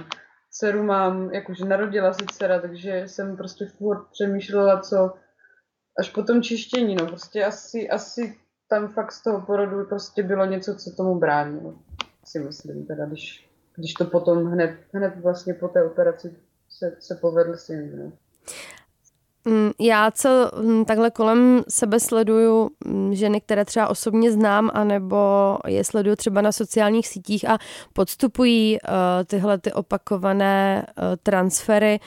Dceru 0.52 0.84
mám, 0.84 1.34
jakože 1.34 1.66
narodila 1.66 2.14
si 2.14 2.26
dcera, 2.32 2.62
takže 2.62 3.04
jsem 3.06 3.38
prostě 3.38 3.66
furt 3.66 4.08
přemýšlela, 4.12 4.80
co, 4.80 5.14
až 6.00 6.10
po 6.10 6.24
tom 6.24 6.42
čištění, 6.42 6.96
no 6.96 7.06
prostě 7.06 7.46
asi, 7.46 7.90
asi 7.90 8.38
tam 8.70 8.88
fakt 8.88 9.12
z 9.12 9.24
toho 9.24 9.42
porodu 9.42 9.86
prostě 9.86 10.24
bylo 10.24 10.46
něco, 10.46 10.76
co 10.76 10.92
tomu 10.92 11.16
bránilo, 11.16 11.74
si 12.26 12.40
myslím 12.40 12.86
teda, 12.86 13.06
když, 13.06 13.50
když 13.76 13.94
to 13.94 14.06
potom 14.06 14.46
hned, 14.46 14.72
hned 14.94 15.14
vlastně 15.24 15.54
po 15.54 15.68
té 15.68 15.84
operaci 15.84 16.36
se, 16.70 16.98
se 17.00 17.16
povedl 17.16 17.58
syn, 17.58 18.00
no. 18.04 18.12
Mm, 19.46 19.72
já 19.80 20.12
co 20.12 20.52
mm, 20.62 20.86
takhle 20.86 21.12
kolem 21.12 21.64
sebe 21.70 22.00
sleduju 22.00 22.70
mm, 22.86 23.16
ženy, 23.16 23.42
které 23.42 23.66
třeba 23.66 23.88
osobně 23.88 24.32
znám, 24.32 24.72
anebo 24.74 25.58
je 25.68 25.84
sleduju 25.84 26.16
třeba 26.16 26.42
na 26.42 26.52
sociálních 26.52 27.08
sítích 27.08 27.50
a 27.50 27.58
podstupují 27.94 28.78
uh, 28.82 28.90
tyhle 29.26 29.58
ty 29.58 29.74
opakované 29.74 30.86
uh, 30.88 31.04
transfery, 31.24 32.00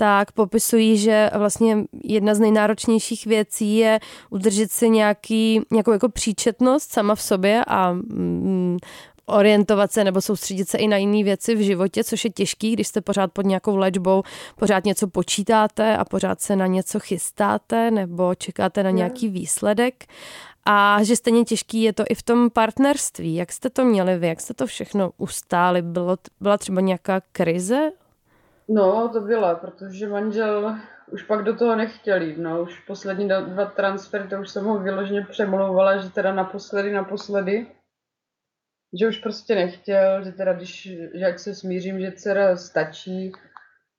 tak 0.00 0.32
popisují, 0.32 0.98
že 0.98 1.30
vlastně 1.38 1.84
jedna 2.04 2.34
z 2.34 2.40
nejnáročnějších 2.40 3.26
věcí 3.26 3.76
je 3.76 4.00
udržet 4.30 4.72
si 4.72 4.90
nějaký, 4.90 5.60
nějakou 5.70 5.92
jako 5.92 6.08
příčetnost 6.08 6.92
sama 6.92 7.14
v 7.14 7.22
sobě 7.22 7.64
a 7.66 7.92
mm, 7.92 8.76
orientovat 9.26 9.92
se 9.92 10.04
nebo 10.04 10.20
soustředit 10.20 10.68
se 10.68 10.78
i 10.78 10.88
na 10.88 10.96
jiné 10.96 11.24
věci 11.24 11.54
v 11.54 11.60
životě, 11.60 12.04
což 12.04 12.24
je 12.24 12.30
těžký, 12.30 12.72
když 12.72 12.88
jste 12.88 13.00
pořád 13.00 13.32
pod 13.32 13.46
nějakou 13.46 13.76
léčbou, 13.76 14.22
pořád 14.56 14.84
něco 14.84 15.08
počítáte 15.08 15.96
a 15.96 16.04
pořád 16.04 16.40
se 16.40 16.56
na 16.56 16.66
něco 16.66 17.00
chystáte 17.00 17.90
nebo 17.90 18.34
čekáte 18.34 18.82
na 18.82 18.90
nějaký 18.90 19.28
výsledek. 19.28 20.04
A 20.64 21.02
že 21.02 21.16
stejně 21.16 21.44
těžký 21.44 21.82
je 21.82 21.92
to 21.92 22.04
i 22.10 22.14
v 22.14 22.22
tom 22.22 22.50
partnerství. 22.50 23.34
Jak 23.34 23.52
jste 23.52 23.70
to 23.70 23.84
měli 23.84 24.18
vy? 24.18 24.26
Jak 24.26 24.40
jste 24.40 24.54
to 24.54 24.66
všechno 24.66 25.10
ustáli? 25.16 25.82
Bylo, 25.82 26.16
byla 26.40 26.58
třeba 26.58 26.80
nějaká 26.80 27.20
krize 27.32 27.90
No, 28.68 29.08
to 29.12 29.20
byla, 29.20 29.54
protože 29.54 30.08
manžel 30.08 30.76
už 31.12 31.22
pak 31.22 31.44
do 31.44 31.56
toho 31.56 31.76
nechtěl 31.76 32.22
jít, 32.22 32.38
no, 32.38 32.62
už 32.62 32.80
poslední 32.80 33.28
dva 33.28 33.64
transfery, 33.64 34.28
to 34.28 34.40
už 34.40 34.50
jsem 34.50 34.64
ho 34.64 34.78
vyloženě 34.78 35.26
přemlouvala, 35.30 35.96
že 35.96 36.10
teda 36.10 36.34
naposledy, 36.34 36.92
naposledy. 36.92 37.66
že 39.00 39.08
už 39.08 39.18
prostě 39.18 39.54
nechtěl, 39.54 40.24
že 40.24 40.32
teda 40.32 40.52
když, 40.52 40.82
že 40.82 41.08
jak 41.14 41.38
se 41.38 41.54
smířím, 41.54 42.00
že 42.00 42.12
dcera 42.12 42.56
stačí, 42.56 43.32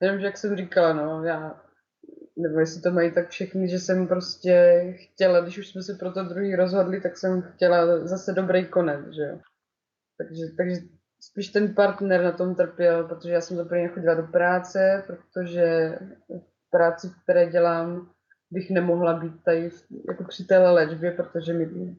jenom, 0.01 0.19
že 0.19 0.25
jak 0.25 0.37
jsem 0.37 0.57
říkala, 0.57 0.93
no, 0.93 1.23
já, 1.23 1.61
nebo 2.37 2.59
jestli 2.59 2.81
to 2.81 2.91
mají 2.91 3.13
tak 3.13 3.29
všichni, 3.29 3.69
že 3.69 3.79
jsem 3.79 4.07
prostě 4.07 4.83
chtěla, 4.97 5.41
když 5.41 5.57
už 5.57 5.67
jsme 5.67 5.83
se 5.83 5.93
pro 5.93 6.11
to 6.11 6.23
druhý 6.23 6.55
rozhodli, 6.55 7.01
tak 7.01 7.17
jsem 7.17 7.41
chtěla 7.41 8.07
zase 8.07 8.33
dobrý 8.33 8.65
konec, 8.65 9.05
že 9.05 9.21
jo. 9.21 9.39
Takže, 10.17 10.43
takže 10.57 10.98
spíš 11.19 11.49
ten 11.49 11.75
partner 11.75 12.23
na 12.23 12.31
tom 12.31 12.55
trpěl, 12.55 13.07
protože 13.07 13.31
já 13.31 13.41
jsem 13.41 13.57
za 13.57 13.65
první 13.65 13.87
chodila 13.87 14.13
do 14.13 14.23
práce, 14.23 15.03
protože 15.07 15.97
v 16.39 16.69
práci, 16.69 17.07
v 17.09 17.23
které 17.23 17.49
dělám, 17.49 18.09
bych 18.51 18.69
nemohla 18.69 19.13
být 19.13 19.43
tady 19.43 19.71
jako 20.09 20.23
při 20.23 20.43
té 20.45 20.57
léčbě, 20.57 21.11
protože 21.11 21.53
mi 21.53 21.95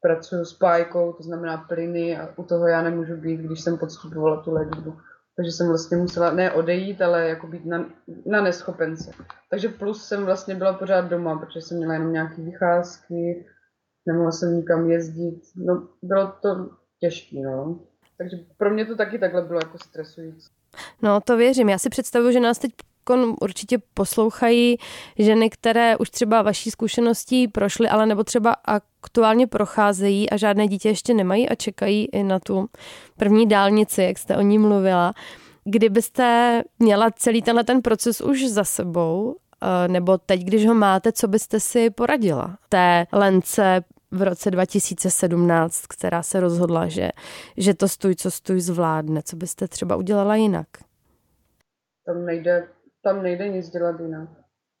pracuji 0.00 0.44
s 0.44 0.52
pájkou, 0.52 1.12
to 1.12 1.22
znamená 1.22 1.56
plyny 1.56 2.18
a 2.18 2.34
u 2.36 2.42
toho 2.44 2.66
já 2.66 2.82
nemůžu 2.82 3.16
být, 3.16 3.40
když 3.40 3.60
jsem 3.60 3.78
podstupovala 3.78 4.42
tu 4.42 4.52
léčbu. 4.52 4.96
Takže 5.36 5.52
jsem 5.52 5.68
vlastně 5.68 5.96
musela 5.96 6.30
ne 6.30 6.52
odejít, 6.52 7.02
ale 7.02 7.28
jako 7.28 7.46
být 7.46 7.66
na, 7.66 7.90
na 8.26 8.42
neschopence. 8.42 9.10
Takže 9.50 9.68
plus 9.68 10.04
jsem 10.04 10.24
vlastně 10.24 10.54
byla 10.54 10.72
pořád 10.72 11.00
doma, 11.00 11.38
protože 11.38 11.60
jsem 11.60 11.76
měla 11.76 11.92
jenom 11.92 12.12
nějaké 12.12 12.42
vycházky, 12.42 13.46
nemohla 14.06 14.32
jsem 14.32 14.56
nikam 14.56 14.90
jezdit. 14.90 15.40
No, 15.56 15.88
bylo 16.02 16.32
to 16.42 16.70
těžké, 17.00 17.36
no. 17.36 17.80
Takže 18.22 18.36
pro 18.56 18.70
mě 18.70 18.86
to 18.86 18.96
taky 18.96 19.18
takhle 19.18 19.42
bylo 19.42 19.58
jako 19.58 19.78
stresující. 19.78 20.48
No, 21.02 21.20
to 21.20 21.36
věřím. 21.36 21.68
Já 21.68 21.78
si 21.78 21.90
představuji, 21.90 22.32
že 22.32 22.40
nás 22.40 22.58
teď 22.58 22.72
určitě 23.40 23.78
poslouchají 23.94 24.76
ženy, 25.18 25.50
které 25.50 25.96
už 25.96 26.10
třeba 26.10 26.42
vaší 26.42 26.70
zkušeností 26.70 27.48
prošly, 27.48 27.88
ale 27.88 28.06
nebo 28.06 28.24
třeba 28.24 28.56
aktuálně 28.64 29.46
procházejí 29.46 30.30
a 30.30 30.36
žádné 30.36 30.68
dítě 30.68 30.88
ještě 30.88 31.14
nemají 31.14 31.48
a 31.48 31.54
čekají 31.54 32.08
i 32.12 32.22
na 32.22 32.38
tu 32.38 32.66
první 33.16 33.48
dálnici, 33.48 34.02
jak 34.02 34.18
jste 34.18 34.36
o 34.36 34.40
ní 34.40 34.58
mluvila. 34.58 35.12
Kdybyste 35.64 36.62
měla 36.78 37.10
celý 37.10 37.42
tenhle 37.42 37.64
ten 37.64 37.82
proces 37.82 38.20
už 38.20 38.48
za 38.48 38.64
sebou, 38.64 39.36
eh, 39.62 39.88
nebo 39.88 40.18
teď, 40.18 40.44
když 40.44 40.66
ho 40.66 40.74
máte, 40.74 41.12
co 41.12 41.28
byste 41.28 41.60
si 41.60 41.90
poradila 41.90 42.58
té 42.68 43.06
lence 43.12 43.84
v 44.12 44.22
roce 44.22 44.50
2017, 44.50 45.86
která 45.86 46.22
se 46.22 46.40
rozhodla, 46.40 46.88
že, 46.88 47.10
že 47.56 47.74
to 47.74 47.88
stůj, 47.88 48.14
co 48.14 48.30
stůj 48.30 48.60
zvládne. 48.60 49.22
Co 49.24 49.36
byste 49.36 49.68
třeba 49.68 49.96
udělala 49.96 50.36
jinak? 50.36 50.66
Tam 52.06 52.26
nejde 52.26 52.68
tam 53.02 53.22
nejde 53.22 53.48
nic 53.48 53.70
dělat 53.70 54.00
jinak. 54.00 54.28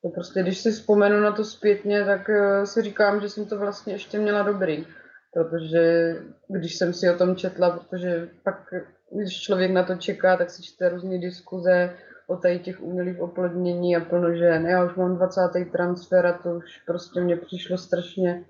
To 0.02 0.08
prostě, 0.08 0.42
když 0.42 0.58
si 0.58 0.70
vzpomenu 0.70 1.20
na 1.20 1.32
to 1.32 1.44
zpětně, 1.44 2.04
tak 2.04 2.30
eh, 2.30 2.66
si 2.66 2.82
říkám, 2.82 3.20
že 3.20 3.28
jsem 3.28 3.46
to 3.46 3.58
vlastně 3.58 3.92
ještě 3.92 4.18
měla 4.18 4.42
dobrý. 4.42 4.86
Protože 5.32 6.16
když 6.48 6.76
jsem 6.76 6.92
si 6.92 7.10
o 7.10 7.18
tom 7.18 7.36
četla, 7.36 7.70
protože 7.70 8.28
pak, 8.44 8.74
když 9.12 9.40
člověk 9.40 9.70
na 9.70 9.82
to 9.82 9.94
čeká, 9.94 10.36
tak 10.36 10.50
si 10.50 10.62
čte 10.62 10.88
různé 10.88 11.18
diskuze 11.18 11.96
o 12.26 12.36
tady 12.36 12.58
těch 12.58 12.82
umělých 12.82 13.20
oplodnění 13.20 13.96
a 13.96 14.00
plno 14.00 14.34
žen. 14.34 14.66
Já 14.66 14.84
už 14.84 14.94
mám 14.94 15.16
20. 15.16 15.40
transfer 15.72 16.26
a 16.26 16.32
to 16.32 16.54
už 16.54 16.82
prostě 16.86 17.20
mě 17.20 17.36
přišlo 17.36 17.78
strašně, 17.78 18.44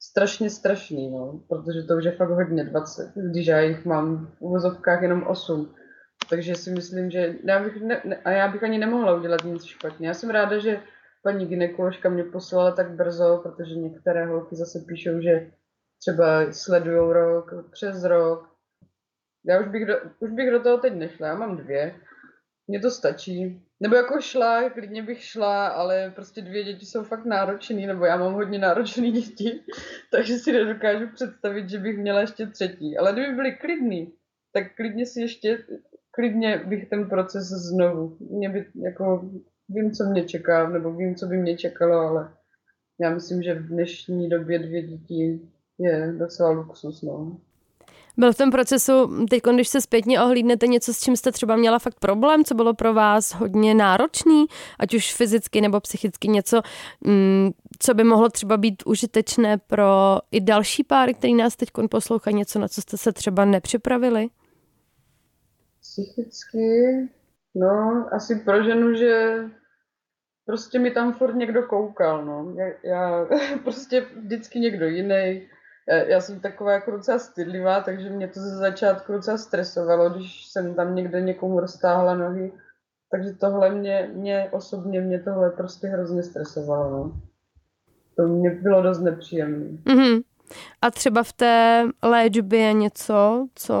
strašně 0.00 0.50
strašný, 0.50 1.10
no. 1.10 1.40
Protože 1.48 1.82
to 1.82 1.96
už 1.96 2.04
je 2.04 2.12
fakt 2.12 2.30
hodně 2.30 2.64
20, 2.64 3.12
když 3.30 3.46
já 3.46 3.60
jich 3.60 3.84
mám 3.84 4.26
v 4.26 4.40
uvozovkách 4.40 5.02
jenom 5.02 5.22
8 5.22 5.74
takže 6.30 6.54
si 6.54 6.70
myslím, 6.70 7.10
že 7.10 7.34
já 7.44 7.64
bych 7.64 7.82
ne, 7.82 8.02
ne, 8.04 8.16
a 8.16 8.30
já 8.30 8.48
bych 8.48 8.62
ani 8.62 8.78
nemohla 8.78 9.14
udělat 9.14 9.44
nic 9.44 9.64
špatně. 9.64 10.08
Já 10.08 10.14
jsem 10.14 10.30
ráda, 10.30 10.58
že 10.58 10.80
paní 11.22 11.46
ginekoložka 11.46 12.08
mě 12.08 12.24
poslala 12.24 12.70
tak 12.70 12.90
brzo, 12.90 13.40
protože 13.42 13.74
některé 13.74 14.26
holky 14.26 14.56
zase 14.56 14.78
píšou, 14.88 15.20
že 15.20 15.50
třeba 15.98 16.52
sledují 16.52 17.12
rok, 17.12 17.50
přes 17.70 18.04
rok. 18.04 18.48
Já 19.44 19.60
už 19.60 19.68
bych, 19.68 19.86
do, 19.86 19.94
už 20.20 20.30
bych 20.30 20.50
do 20.50 20.60
toho 20.60 20.78
teď 20.78 20.94
nešla, 20.94 21.26
já 21.26 21.34
mám 21.34 21.56
dvě. 21.56 21.94
Mně 22.68 22.80
to 22.80 22.90
stačí. 22.90 23.62
Nebo 23.80 23.94
jako 23.94 24.20
šla, 24.20 24.70
klidně 24.70 25.02
bych 25.02 25.22
šla, 25.22 25.66
ale 25.66 26.12
prostě 26.14 26.42
dvě 26.42 26.64
děti 26.64 26.86
jsou 26.86 27.04
fakt 27.04 27.24
náročný, 27.24 27.86
nebo 27.86 28.04
já 28.04 28.16
mám 28.16 28.32
hodně 28.32 28.58
náročný 28.58 29.12
děti, 29.12 29.60
takže 30.12 30.38
si 30.38 30.52
nedokážu 30.52 31.06
představit, 31.14 31.70
že 31.70 31.78
bych 31.78 31.98
měla 31.98 32.20
ještě 32.20 32.46
třetí. 32.46 32.98
Ale 32.98 33.12
kdyby 33.12 33.34
byly 33.34 33.52
klidný, 33.52 34.12
tak 34.52 34.74
klidně 34.74 35.06
si 35.06 35.20
ještě 35.20 35.64
klidně 36.10 36.62
bych 36.66 36.88
ten 36.88 37.08
proces 37.08 37.48
znovu. 37.48 38.16
Mě 38.20 38.48
by, 38.48 38.66
jako, 38.74 39.30
vím, 39.68 39.92
co 39.92 40.04
mě 40.04 40.24
čeká, 40.24 40.68
nebo 40.68 40.92
vím, 40.92 41.14
co 41.14 41.26
by 41.26 41.36
mě 41.36 41.56
čekalo, 41.56 41.98
ale 41.98 42.34
já 43.00 43.10
myslím, 43.10 43.42
že 43.42 43.54
v 43.54 43.68
dnešní 43.68 44.28
době 44.28 44.58
dvě 44.58 44.82
děti 44.82 45.40
je 45.78 46.14
docela 46.18 46.50
luxus, 46.50 47.02
no. 47.02 47.40
Byl 48.18 48.32
v 48.32 48.36
tom 48.36 48.50
procesu, 48.50 49.26
teď 49.30 49.42
když 49.54 49.68
se 49.68 49.80
zpětně 49.80 50.20
ohlídnete 50.22 50.66
něco, 50.66 50.94
s 50.94 51.00
čím 51.00 51.16
jste 51.16 51.32
třeba 51.32 51.56
měla 51.56 51.78
fakt 51.78 52.00
problém, 52.00 52.44
co 52.44 52.54
bylo 52.54 52.74
pro 52.74 52.94
vás 52.94 53.34
hodně 53.34 53.74
náročný, 53.74 54.46
ať 54.78 54.94
už 54.94 55.14
fyzicky 55.14 55.60
nebo 55.60 55.80
psychicky 55.80 56.28
něco, 56.28 56.62
mm, 57.00 57.50
co 57.78 57.94
by 57.94 58.04
mohlo 58.04 58.28
třeba 58.28 58.56
být 58.56 58.82
užitečné 58.86 59.58
pro 59.58 60.18
i 60.30 60.40
další 60.40 60.84
páry, 60.84 61.14
který 61.14 61.34
nás 61.34 61.56
teď 61.56 61.68
poslouchají, 61.90 62.36
něco, 62.36 62.58
na 62.58 62.68
co 62.68 62.82
jste 62.82 62.96
se 62.96 63.12
třeba 63.12 63.44
nepřipravili? 63.44 64.28
Psychicky, 65.80 67.08
no, 67.54 68.06
asi 68.12 68.34
pro 68.34 68.62
ženu, 68.62 68.94
že 68.94 69.38
prostě 70.46 70.78
mi 70.78 70.90
tam 70.90 71.12
furt 71.12 71.34
někdo 71.34 71.62
koukal, 71.62 72.24
no. 72.24 72.54
Já, 72.56 72.66
já 72.82 73.26
prostě 73.64 74.06
vždycky 74.16 74.58
někdo 74.58 74.86
jiný. 74.86 75.48
Já, 75.88 75.96
já 75.96 76.20
jsem 76.20 76.40
taková 76.40 76.72
jako 76.72 76.90
docela 76.90 77.18
stydlivá, 77.18 77.80
takže 77.80 78.10
mě 78.10 78.28
to 78.28 78.40
ze 78.40 78.56
začátku 78.56 79.12
docela 79.12 79.38
stresovalo, 79.38 80.10
když 80.10 80.46
jsem 80.46 80.74
tam 80.74 80.94
někde 80.94 81.20
někomu 81.20 81.60
roztáhla 81.60 82.14
nohy. 82.14 82.52
Takže 83.10 83.32
tohle 83.32 83.70
mě, 83.70 84.10
mě 84.14 84.48
osobně, 84.52 85.00
mě 85.00 85.18
tohle 85.18 85.50
prostě 85.50 85.86
hrozně 85.86 86.22
stresovalo, 86.22 86.90
no. 86.90 87.20
To 88.16 88.22
mě 88.22 88.50
bylo 88.50 88.82
dost 88.82 89.00
nepříjemné. 89.00 89.66
Mm-hmm. 89.66 90.22
A 90.82 90.90
třeba 90.90 91.22
v 91.22 91.32
té 91.32 91.84
léčbě 92.02 92.72
něco, 92.72 93.46
co 93.54 93.74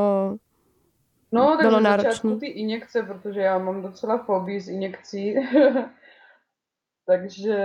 No, 1.32 1.56
takže 1.56 1.68
bylo 1.68 1.80
náročné. 1.80 2.36
ty 2.36 2.46
injekce, 2.46 3.02
protože 3.02 3.40
já 3.40 3.58
mám 3.58 3.82
docela 3.82 4.18
fobii 4.18 4.60
z 4.60 4.68
injekcí. 4.68 5.34
takže, 7.06 7.56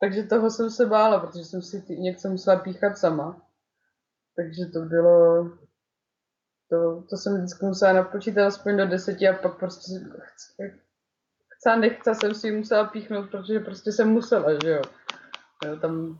takže 0.00 0.22
toho 0.22 0.50
jsem 0.50 0.70
se 0.70 0.86
bála, 0.86 1.20
protože 1.20 1.44
jsem 1.44 1.62
si 1.62 1.82
ty 1.82 1.94
injekce 1.94 2.28
musela 2.28 2.56
píchat 2.56 2.98
sama. 2.98 3.42
Takže 4.36 4.66
to 4.72 4.80
bylo, 4.80 5.44
to, 6.68 7.02
to 7.10 7.16
jsem 7.16 7.36
vždycky 7.36 7.66
musela 7.66 7.92
napočítat 7.92 8.46
aspoň 8.46 8.76
do 8.76 8.86
deseti 8.86 9.28
a 9.28 9.32
pak 9.32 9.58
prostě 9.58 9.92
chce, 10.20 10.78
chce 11.48 11.76
nechce 11.76 12.14
jsem 12.14 12.34
si 12.34 12.48
ji 12.48 12.56
musela 12.56 12.84
píchnout, 12.84 13.30
protože 13.30 13.60
prostě 13.60 13.92
jsem 13.92 14.08
musela, 14.08 14.52
že 14.62 14.70
jo. 14.70 14.82
jo 15.64 15.76
tam 15.76 16.18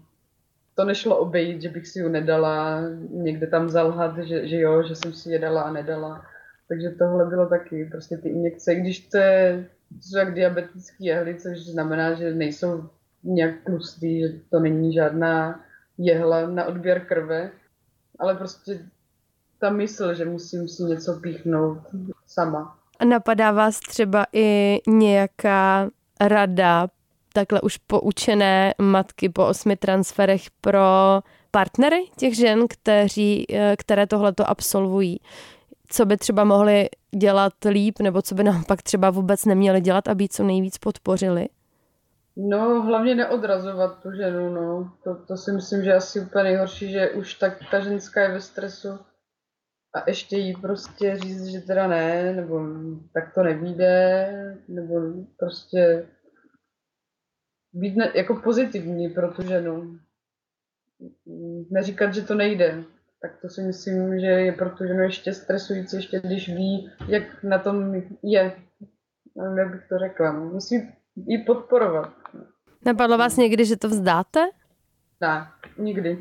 to 0.75 0.85
nešlo 0.85 1.19
obejít, 1.19 1.63
že 1.63 1.69
bych 1.69 1.89
si 1.89 1.99
ji 1.99 2.09
nedala, 2.09 2.81
někde 3.11 3.47
tam 3.47 3.69
zalhat, 3.69 4.19
že, 4.19 4.49
že 4.49 4.57
jo, 4.57 4.83
že 4.83 4.95
jsem 4.97 5.13
si 5.13 5.31
je 5.31 5.39
dala 5.39 5.63
a 5.63 5.73
nedala. 5.73 6.27
Takže 6.69 6.91
tohle 6.91 7.27
bylo 7.27 7.49
taky, 7.49 7.85
prostě 7.85 8.17
ty 8.17 8.29
injekce, 8.29 8.75
když 8.75 9.09
to 9.09 9.19
je 9.19 9.69
jak 10.17 10.35
diabetický 10.35 11.05
jehly, 11.05 11.35
což 11.35 11.59
znamená, 11.59 12.15
že 12.15 12.35
nejsou 12.35 12.91
nějak 13.23 13.55
tlustý, 13.67 14.21
že 14.21 14.29
to 14.51 14.61
není 14.61 14.93
žádná 14.93 15.61
jehla 15.99 16.47
na 16.47 16.65
odběr 16.65 17.07
krve, 17.07 17.51
ale 18.19 18.35
prostě 18.35 18.87
ta 19.59 19.71
mysl, 19.71 20.15
že 20.15 20.25
musím 20.25 20.69
si 20.69 20.83
něco 20.83 21.21
píchnout 21.23 21.79
sama. 22.27 22.79
A 22.99 23.05
napadá 23.05 23.53
vás 23.53 23.81
třeba 23.81 24.27
i 24.33 24.79
nějaká 24.89 25.91
rada 26.21 26.89
takhle 27.33 27.61
už 27.61 27.77
poučené 27.77 28.75
matky 28.83 29.29
po 29.29 29.47
osmi 29.47 29.77
transferech 29.77 30.43
pro 30.61 30.81
partnery 31.51 32.05
těch 32.17 32.37
žen, 32.37 32.69
kteří, 32.69 33.47
eh, 33.55 33.77
které 33.77 34.07
tohleto 34.07 34.51
absolvují? 34.51 35.21
co 35.91 36.07
by 36.07 36.17
třeba 36.17 36.45
mohli 36.45 36.89
dělat 37.17 37.53
líp, 37.71 37.99
nebo 37.99 38.23
co 38.23 38.35
by 38.35 38.45
naopak 38.45 38.83
třeba 38.83 39.11
vůbec 39.11 39.45
neměli 39.45 39.81
dělat, 39.81 40.09
aby 40.09 40.29
co 40.29 40.45
nejvíc 40.45 40.79
podpořili? 40.79 41.49
No, 42.37 42.83
hlavně 42.83 43.15
neodrazovat 43.15 44.03
tu 44.03 44.13
ženu, 44.13 44.55
no. 44.55 44.93
To, 45.05 45.15
to 45.15 45.37
si 45.37 45.53
myslím, 45.53 45.85
že 45.85 45.95
asi 45.95 46.21
úplně 46.21 46.45
nejhorší, 46.45 46.93
že 46.93 47.11
už 47.11 47.35
tak 47.35 47.59
ta 47.71 47.81
ženská 47.81 48.23
je 48.23 48.33
ve 48.33 48.41
stresu 48.41 48.99
a 49.95 50.11
ještě 50.11 50.37
jí 50.37 50.57
prostě 50.57 51.17
říct, 51.17 51.47
že 51.47 51.61
teda 51.61 51.87
ne, 51.87 52.33
nebo 52.33 52.61
tak 53.13 53.35
to 53.35 53.43
nevíde, 53.43 54.57
nebo 54.69 55.01
prostě 55.39 56.07
být 57.73 57.97
ne, 57.97 58.13
jako 58.15 58.35
pozitivní 58.35 59.09
pro 59.09 59.33
tu 59.33 59.43
ženu. 59.43 59.99
Neříkat, 61.71 62.15
že 62.15 62.23
to 62.23 62.35
nejde, 62.35 62.85
tak 63.23 63.41
to 63.41 63.49
si 63.49 63.63
myslím, 63.63 64.21
že 64.21 64.27
je 64.27 64.53
pro 64.53 64.71
tu 64.71 64.87
ženu 64.87 65.03
ještě 65.03 65.35
stresující, 65.35 65.97
ještě 65.97 66.21
když 66.21 66.49
ví, 66.49 66.91
jak 67.09 67.43
na 67.43 67.59
tom 67.59 67.95
je. 68.23 68.53
Nevím, 69.37 69.59
jak 69.59 69.71
bych 69.71 69.89
to 69.89 69.99
řekla. 69.99 70.33
No. 70.33 70.61
Ji 71.17 71.39
podporovat. 71.39 72.13
Napadlo 72.87 73.19
vás 73.19 73.37
někdy, 73.37 73.65
že 73.65 73.77
to 73.77 73.89
vzdáte? 73.89 74.41
Ne, 75.21 75.47
nikdy. 75.79 76.19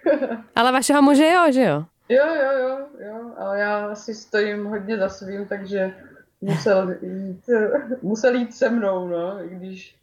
Ale 0.56 0.72
vašeho 0.72 1.02
muže 1.02 1.28
jo, 1.28 1.52
že 1.52 1.62
jo? 1.62 1.84
Jo, 2.08 2.26
jo, 2.34 2.58
jo, 2.58 2.86
jo, 3.06 3.34
ale 3.38 3.60
já 3.60 3.94
si 3.94 4.14
stojím 4.14 4.64
hodně 4.64 4.98
za 4.98 5.08
svým, 5.08 5.46
takže 5.46 5.94
musel 6.40 6.96
jít, 7.02 7.50
musel 8.02 8.34
jít 8.34 8.54
se 8.54 8.68
mnou, 8.68 9.08
no, 9.08 9.44
i 9.44 9.48
když, 9.48 9.96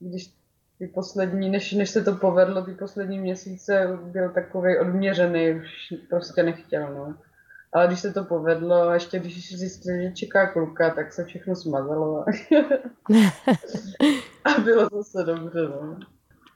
když 0.00 0.30
ty 0.78 0.86
poslední, 0.86 1.50
než, 1.50 1.72
než 1.72 1.90
se 1.90 2.04
to 2.04 2.12
povedlo, 2.12 2.64
ty 2.64 2.72
poslední 2.72 3.18
měsíce 3.18 3.98
byl 4.02 4.30
takový 4.30 4.78
odměřený, 4.78 5.54
už 5.54 5.94
prostě 6.08 6.42
nechtěl, 6.42 6.94
no. 6.94 7.14
Ale 7.72 7.86
když 7.86 8.00
se 8.00 8.12
to 8.12 8.24
povedlo, 8.24 8.88
a 8.88 8.94
ještě 8.94 9.18
když 9.18 9.58
zjistil, 9.58 10.02
že 10.02 10.12
čeká 10.12 10.52
kluka, 10.52 10.90
tak 10.90 11.12
se 11.12 11.24
všechno 11.24 11.56
smazalo. 11.56 12.24
a 14.44 14.60
bylo 14.64 14.88
zase 14.92 15.24
dobře, 15.24 15.60
no. 15.62 15.98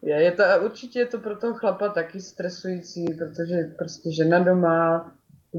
Je, 0.03 0.23
je 0.23 0.33
to, 0.33 0.43
určitě 0.65 0.99
je 0.99 1.07
to 1.07 1.19
pro 1.19 1.37
toho 1.37 1.55
chlapa 1.55 1.89
taky 1.89 2.21
stresující, 2.21 3.05
protože 3.19 3.75
prostě 3.79 4.13
žena 4.13 4.39
doma, 4.39 5.13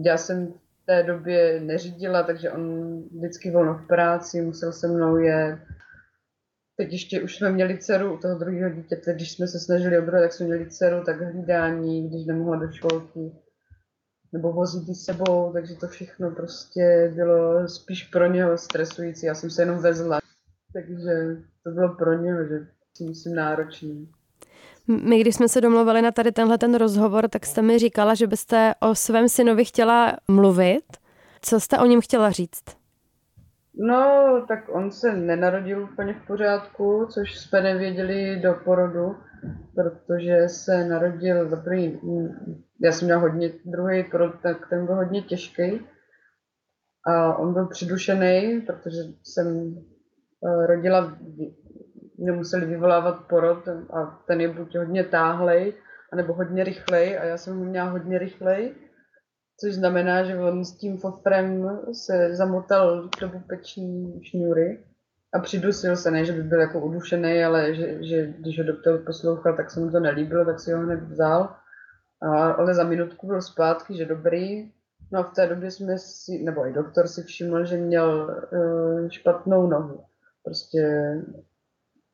já 0.05 0.17
jsem 0.17 0.47
v 0.47 0.85
té 0.85 1.03
době 1.03 1.59
neřídila, 1.59 2.23
takže 2.23 2.51
on 2.51 2.97
vždycky 3.11 3.51
volno 3.51 3.73
v 3.73 3.87
práci, 3.87 4.41
musel 4.41 4.73
se 4.73 4.87
mnou 4.87 5.17
je. 5.17 5.61
Teď 6.75 6.91
ještě 6.91 7.21
už 7.21 7.35
jsme 7.35 7.51
měli 7.51 7.77
dceru 7.77 8.13
u 8.13 8.17
toho 8.17 8.39
druhého 8.39 8.69
dítěte, 8.69 9.13
když 9.13 9.31
jsme 9.31 9.47
se 9.47 9.59
snažili 9.59 9.99
o 9.99 10.05
druhé, 10.05 10.21
tak 10.21 10.33
jsme 10.33 10.45
měli 10.45 10.69
dceru, 10.69 11.03
tak 11.03 11.21
hlídání, 11.21 12.09
když 12.09 12.25
nemohla 12.25 12.57
do 12.57 12.71
školky, 12.71 13.31
nebo 14.33 14.51
vozit 14.51 14.95
s 14.95 15.05
sebou, 15.05 15.51
takže 15.53 15.75
to 15.75 15.87
všechno 15.87 16.31
prostě 16.31 17.11
bylo 17.15 17.67
spíš 17.67 18.03
pro 18.03 18.25
něho 18.31 18.57
stresující. 18.57 19.25
Já 19.25 19.35
jsem 19.35 19.49
se 19.49 19.61
jenom 19.61 19.77
vezla, 19.77 20.19
takže 20.73 21.37
to 21.63 21.71
bylo 21.71 21.95
pro 21.95 22.13
něho, 22.13 22.43
že 22.43 22.67
si 22.97 23.03
myslím 23.03 23.35
náročný. 23.35 24.09
My, 24.87 25.19
když 25.19 25.35
jsme 25.35 25.49
se 25.49 25.61
domluvili 25.61 26.01
na 26.01 26.11
tady 26.11 26.31
tenhle 26.31 26.57
ten 26.57 26.75
rozhovor, 26.75 27.27
tak 27.27 27.45
jste 27.45 27.61
mi 27.61 27.79
říkala, 27.79 28.15
že 28.15 28.27
byste 28.27 28.73
o 28.79 28.95
svém 28.95 29.29
synovi 29.29 29.65
chtěla 29.65 30.17
mluvit. 30.27 30.83
Co 31.41 31.59
jste 31.59 31.77
o 31.77 31.85
něm 31.85 32.01
chtěla 32.01 32.31
říct? 32.31 32.63
No, 33.73 34.05
tak 34.47 34.69
on 34.69 34.91
se 34.91 35.13
nenarodil 35.15 35.83
úplně 35.83 36.13
v 36.13 36.27
pořádku, 36.27 37.07
což 37.09 37.39
jsme 37.39 37.61
nevěděli 37.61 38.39
do 38.43 38.53
porodu, 38.65 39.15
protože 39.75 40.49
se 40.49 40.87
narodil 40.87 41.49
za 41.49 41.55
první, 41.55 41.99
já 42.81 42.91
jsem 42.91 43.05
měla 43.05 43.21
hodně 43.21 43.53
druhý 43.65 44.03
porod, 44.03 44.35
tak 44.43 44.69
ten 44.69 44.85
byl 44.85 44.95
hodně 44.95 45.21
těžký. 45.21 45.87
A 47.07 47.37
on 47.37 47.53
byl 47.53 47.67
přidušený, 47.67 48.61
protože 48.61 48.99
jsem 49.23 49.75
eh, 50.45 50.67
rodila 50.67 51.17
nemuseli 52.17 52.65
vyvolávat 52.65 53.27
porod 53.27 53.67
a 53.67 54.23
ten 54.27 54.41
je 54.41 54.47
buď 54.53 54.77
hodně 54.77 55.03
táhlej, 55.03 55.73
anebo 56.13 56.33
hodně 56.33 56.63
rychlej 56.63 57.17
a 57.17 57.23
já 57.23 57.37
jsem 57.37 57.57
ho 57.57 57.65
měla 57.65 57.89
hodně 57.89 58.17
rychlej, 58.17 58.75
což 59.59 59.73
znamená, 59.73 60.23
že 60.23 60.37
on 60.37 60.65
s 60.65 60.77
tím 60.77 60.97
fofrem 60.97 61.79
se 61.93 62.35
zamotal 62.35 63.09
do 63.21 63.29
pupeční 63.29 64.23
šňůry 64.23 64.83
a 65.33 65.39
přidusil 65.39 65.95
se, 65.95 66.11
ne, 66.11 66.25
že 66.25 66.33
by 66.33 66.43
byl 66.43 66.59
jako 66.59 66.79
udušený, 66.79 67.43
ale 67.43 67.75
že, 67.75 68.03
že 68.03 68.33
když 68.37 68.59
ho 68.59 68.65
doktor 68.65 69.03
poslouchal, 69.05 69.55
tak 69.55 69.71
se 69.71 69.79
mu 69.79 69.91
to 69.91 69.99
nelíbilo, 69.99 70.45
tak 70.45 70.59
si 70.59 70.73
ho 70.73 70.79
hned 70.79 70.99
vzal. 71.01 71.55
A, 72.21 72.51
ale 72.51 72.73
za 72.73 72.83
minutku 72.83 73.27
byl 73.27 73.41
zpátky, 73.41 73.97
že 73.97 74.05
dobrý. 74.05 74.71
No 75.11 75.19
a 75.19 75.23
v 75.23 75.33
té 75.33 75.47
době 75.47 75.71
jsme 75.71 75.97
si, 75.97 76.43
nebo 76.43 76.67
i 76.67 76.73
doktor 76.73 77.07
si 77.07 77.23
všiml, 77.23 77.65
že 77.65 77.77
měl 77.77 78.37
uh, 78.53 79.09
špatnou 79.09 79.67
nohu. 79.67 80.03
Prostě 80.43 81.13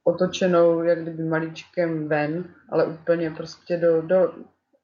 otočenou 0.03 0.83
jak 0.83 1.01
kdyby 1.01 1.23
malíčkem 1.23 2.07
ven, 2.07 2.45
ale 2.69 2.85
úplně 2.85 3.31
prostě 3.31 3.77
do, 3.77 4.01
do, 4.01 4.33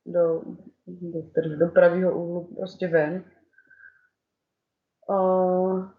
do, 0.05 0.41
do, 0.87 1.21
do, 1.21 1.57
do 1.57 1.67
pravého 1.67 2.11
úhlu 2.11 2.55
prostě 2.55 2.87
ven. 2.87 3.23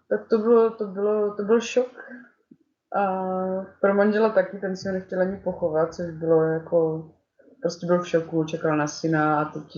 Tak 0.09 0.27
to 0.29 0.37
bylo, 0.37 0.69
to 0.69 0.87
bylo, 0.87 1.35
to 1.35 1.43
byl 1.43 1.61
šok. 1.61 1.91
A 2.95 3.01
pro 3.81 3.93
manžela 3.93 4.29
taky, 4.29 4.57
ten 4.57 4.77
si 4.77 4.87
ho 4.87 4.93
nechtěl 4.93 5.21
ani 5.21 5.37
pochovat, 5.37 5.93
což 5.93 6.11
bylo 6.11 6.43
jako, 6.43 7.09
prostě 7.61 7.87
byl 7.87 7.99
v 7.99 8.07
šoku, 8.07 8.43
čekal 8.43 8.77
na 8.77 8.87
syna 8.87 9.41
a 9.41 9.45
teď, 9.45 9.73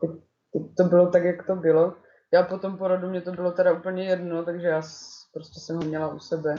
teď, 0.00 0.10
teď 0.52 0.62
to 0.76 0.84
bylo 0.84 1.10
tak, 1.10 1.24
jak 1.24 1.46
to 1.46 1.56
bylo. 1.56 1.94
Já 2.32 2.42
po 2.42 2.58
tom 2.58 2.78
porodu 2.78 3.08
mě 3.10 3.20
to 3.20 3.32
bylo 3.32 3.52
teda 3.52 3.72
úplně 3.72 4.04
jedno, 4.04 4.44
takže 4.44 4.66
já 4.66 4.82
prostě 5.32 5.60
jsem 5.60 5.76
ho 5.76 5.82
měla 5.82 6.08
u 6.14 6.18
sebe. 6.18 6.54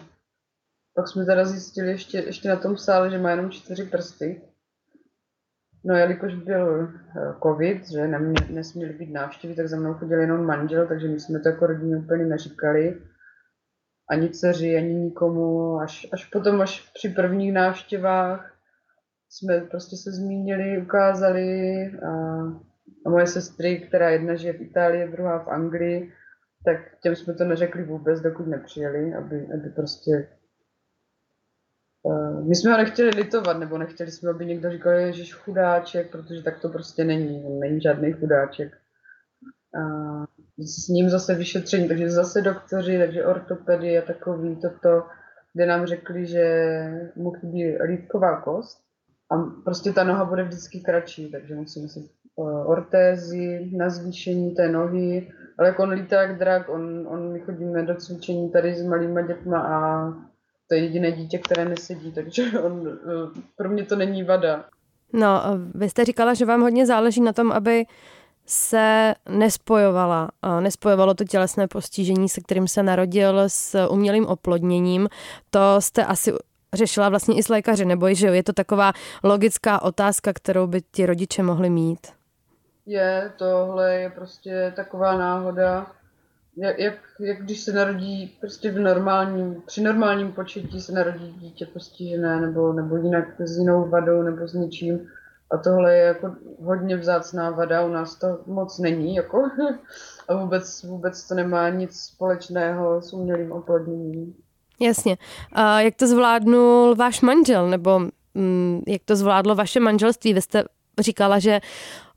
Pak 0.96 1.08
jsme 1.08 1.26
teda 1.26 1.46
zjistili 1.46 1.88
ještě, 1.88 2.18
ještě 2.18 2.50
na 2.50 2.56
tom 2.56 2.78
sále, 2.78 3.10
že 3.10 3.18
má 3.18 3.30
jenom 3.30 3.52
čtyři 3.52 3.84
prsty. 3.84 4.47
No 5.88 5.96
jelikož 5.96 6.36
byl 6.36 6.84
eh, 6.84 7.34
covid, 7.44 7.90
že 7.92 8.08
nemě, 8.08 8.36
nesměly 8.50 8.94
být 8.94 9.14
návštěvy, 9.14 9.56
tak 9.56 9.68
za 9.68 9.78
mnou 9.78 9.94
chodil 9.94 10.20
jenom 10.20 10.46
manžel, 10.46 10.88
takže 10.88 11.08
my 11.08 11.20
jsme 11.20 11.40
to 11.40 11.50
jako 11.50 11.68
rodině 11.68 11.98
úplně 11.98 12.26
neříkali. 12.26 13.02
Ani 14.10 14.30
dceři, 14.30 14.78
ani 14.78 14.94
nikomu. 14.94 15.80
Až, 15.80 16.08
až 16.14 16.26
potom, 16.26 16.62
až 16.62 16.92
při 16.94 17.10
prvních 17.10 17.54
návštěvách 17.54 18.54
jsme 19.30 19.62
prostě 19.62 19.96
se 19.96 20.12
zmínili, 20.12 20.82
ukázali 20.82 21.88
a, 21.88 22.12
a 23.06 23.10
moje 23.10 23.28
sestry, 23.28 23.80
která 23.80 24.10
jedna 24.10 24.36
žije 24.36 24.54
v 24.54 24.62
Itálii, 24.62 25.12
druhá 25.12 25.40
v 25.40 25.48
Anglii, 25.48 26.12
tak 26.66 26.78
těm 27.02 27.16
jsme 27.16 27.34
to 27.34 27.44
neřekli 27.44 27.84
vůbec, 27.84 28.22
dokud 28.22 28.48
nepřijeli, 28.48 29.14
aby, 29.14 29.48
aby 29.54 29.70
prostě 29.70 30.28
my 32.44 32.56
jsme 32.56 32.72
ho 32.72 32.78
nechtěli 32.78 33.10
litovat, 33.10 33.58
nebo 33.58 33.78
nechtěli 33.78 34.12
jsme, 34.12 34.30
aby 34.30 34.46
někdo 34.46 34.72
říkal, 34.72 35.12
že 35.12 35.22
je 35.22 35.32
chudáček, 35.32 36.12
protože 36.12 36.44
tak 36.44 36.60
to 36.60 36.70
prostě 36.70 37.04
není. 37.04 37.60
Není 37.60 37.82
žádný 37.82 38.14
chudáček. 38.14 38.78
A 39.82 40.24
s 40.58 40.88
ním 40.88 41.10
zase 41.10 41.36
vyšetření, 41.36 41.88
takže 41.88 42.10
zase 42.10 42.42
doktoři, 42.42 42.98
takže 42.98 43.26
ortopedy 43.26 43.98
a 43.98 44.02
takový 44.02 44.56
toto, 44.56 45.04
kde 45.54 45.66
nám 45.66 45.86
řekli, 45.86 46.26
že 46.26 46.46
mu 47.16 47.32
chybí 47.32 47.78
lítková 47.78 48.42
kost 48.42 48.80
a 49.32 49.38
prostě 49.64 49.94
ta 49.94 50.04
noha 50.04 50.26
bude 50.26 50.44
vždycky 50.44 50.80
kratší, 50.80 51.32
takže 51.32 51.56
musíme 51.56 51.88
si 51.88 52.00
uh, 52.36 52.70
ortézy 52.70 53.72
na 53.78 53.90
zvýšení 53.90 54.52
té 54.52 54.70
nohy, 54.70 55.32
ale 55.58 55.68
jako 55.68 55.84
on 55.84 55.90
lítá 55.90 56.22
jak 56.22 56.40
drak, 56.40 56.70
on, 56.70 57.08
on 57.08 57.32
my 57.32 57.40
chodíme 57.40 57.84
do 57.84 57.96
cvičení 57.96 58.52
tady 58.52 58.76
s 58.76 58.84
malýma 58.84 59.22
dětma 59.22 59.60
a 59.60 60.14
to 60.68 60.76
je 60.76 60.82
jediné 60.82 61.12
dítě, 61.12 61.38
které 61.38 61.66
nesedí, 61.66 62.12
takže 62.12 62.60
on, 62.60 62.88
eh, 62.88 63.42
pro 63.56 63.70
mě 63.70 63.86
to 63.86 63.96
není 63.96 64.24
vada. 64.24 64.66
No, 65.14 65.42
vy 65.76 65.90
jste 65.90 66.06
říkala, 66.06 66.34
že 66.34 66.46
vám 66.46 66.62
hodně 66.62 66.86
záleží 66.86 67.22
na 67.22 67.34
tom, 67.34 67.52
aby 67.52 67.86
se 68.46 69.14
nespojovala, 69.30 70.30
nespojovalo 70.60 71.14
to 71.14 71.24
tělesné 71.24 71.68
postižení, 71.68 72.30
se 72.30 72.42
kterým 72.42 72.68
se 72.68 72.84
narodil 72.84 73.44
s 73.48 73.88
umělým 73.88 74.26
oplodněním. 74.26 75.10
To 75.50 75.60
jste 75.80 76.06
asi 76.06 76.34
řešila 76.74 77.10
vlastně 77.10 77.36
i 77.36 77.44
s 77.44 77.50
lékaři, 77.50 77.86
nebo 77.86 78.14
že 78.14 78.28
je 78.28 78.44
to 78.44 78.54
taková 78.54 78.92
logická 79.24 79.82
otázka, 79.82 80.34
kterou 80.34 80.68
by 80.68 80.82
ti 80.92 81.06
rodiče 81.06 81.44
mohli 81.44 81.70
mít? 81.70 82.08
Je, 82.86 83.32
tohle 83.38 83.96
je 83.96 84.10
prostě 84.10 84.74
taková 84.76 85.18
náhoda 85.18 85.88
jak, 86.58 86.80
jak, 86.80 86.94
jak 87.20 87.42
když 87.42 87.60
se 87.60 87.74
narodí 87.74 88.38
prostě 88.40 88.72
v 88.72 88.80
normálním, 88.80 89.62
při 89.66 89.82
normálním 89.82 90.32
početí 90.32 90.82
se 90.82 90.92
narodí 90.92 91.32
dítě 91.32 91.66
postižené 91.66 92.42
nebo, 92.42 92.74
nebo 92.74 92.96
jinak 92.96 93.26
s 93.40 93.58
jinou 93.58 93.90
vadou 93.90 94.22
nebo 94.22 94.48
s 94.48 94.54
něčím. 94.54 95.08
A 95.52 95.58
tohle 95.58 95.96
je 95.96 96.04
jako 96.04 96.36
hodně 96.64 96.98
vzácná 96.98 97.50
vada, 97.50 97.86
u 97.86 97.90
nás 97.90 98.16
to 98.16 98.40
moc 98.46 98.80
není, 98.80 99.16
jako. 99.16 99.50
A 100.28 100.36
vůbec, 100.36 100.84
vůbec 100.84 101.28
to 101.28 101.36
nemá 101.36 101.70
nic 101.70 102.00
společného 102.00 103.02
s 103.02 103.14
umělým 103.14 103.52
oplodněním. 103.52 104.36
Jasně. 104.82 105.18
A 105.52 105.82
jak 105.82 105.96
to 105.96 106.08
zvládnul 106.08 106.96
váš 106.96 107.22
manžel, 107.22 107.70
nebo 107.70 108.00
mm, 108.34 108.82
jak 108.88 109.02
to 109.06 109.16
zvládlo 109.16 109.56
vaše 109.56 109.80
manželství? 109.80 110.34
Vy 110.34 110.42
jste 110.42 110.64
říkala, 111.00 111.40
že 111.40 111.60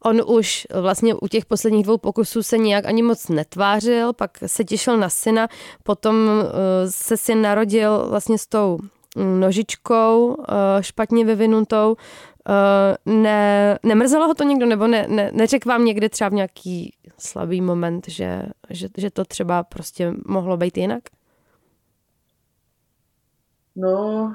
On 0.04 0.22
už 0.26 0.66
vlastně 0.74 1.14
u 1.14 1.28
těch 1.28 1.44
posledních 1.44 1.84
dvou 1.84 1.98
pokusů 1.98 2.42
se 2.42 2.58
nějak 2.58 2.86
ani 2.86 3.02
moc 3.02 3.28
netvářil, 3.28 4.12
pak 4.12 4.30
se 4.46 4.64
těšil 4.64 4.96
na 4.96 5.08
syna, 5.08 5.48
potom 5.82 6.30
eh, 6.30 6.90
se 6.90 7.16
syn 7.16 7.42
narodil 7.42 8.06
vlastně 8.08 8.38
s 8.38 8.46
tou 8.46 8.78
mm, 9.16 9.40
nožičkou 9.40 10.36
eh, 10.40 10.82
špatně 10.82 11.24
vyvinutou. 11.24 11.96
Eh, 12.48 12.96
ne, 13.06 13.78
nemrzelo 13.82 14.26
ho 14.26 14.34
to 14.34 14.44
někdo, 14.44 14.66
nebo 14.66 14.86
ne, 14.86 15.06
ne, 15.08 15.30
neřekl 15.34 15.68
vám 15.68 15.84
někdy 15.84 16.08
třeba 16.08 16.30
v 16.30 16.34
nějaký 16.34 16.94
slabý 17.18 17.60
moment, 17.60 18.08
že, 18.08 18.42
že, 18.70 18.88
že 18.96 19.10
to 19.10 19.24
třeba 19.24 19.62
prostě 19.62 20.12
mohlo 20.26 20.56
být 20.56 20.76
jinak? 20.76 21.02
No, 23.76 24.34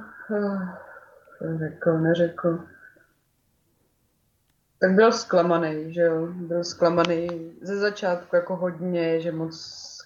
řekl, 1.60 2.00
neřekl 2.00 2.60
tak 4.80 4.92
byl 4.92 5.12
zklamaný, 5.12 5.94
že 5.94 6.02
jo. 6.02 6.28
Byl 6.32 6.64
zklamaný 6.64 7.52
ze 7.62 7.78
začátku 7.78 8.36
jako 8.36 8.56
hodně, 8.56 9.22
že 9.22 9.32
moc 9.32 9.56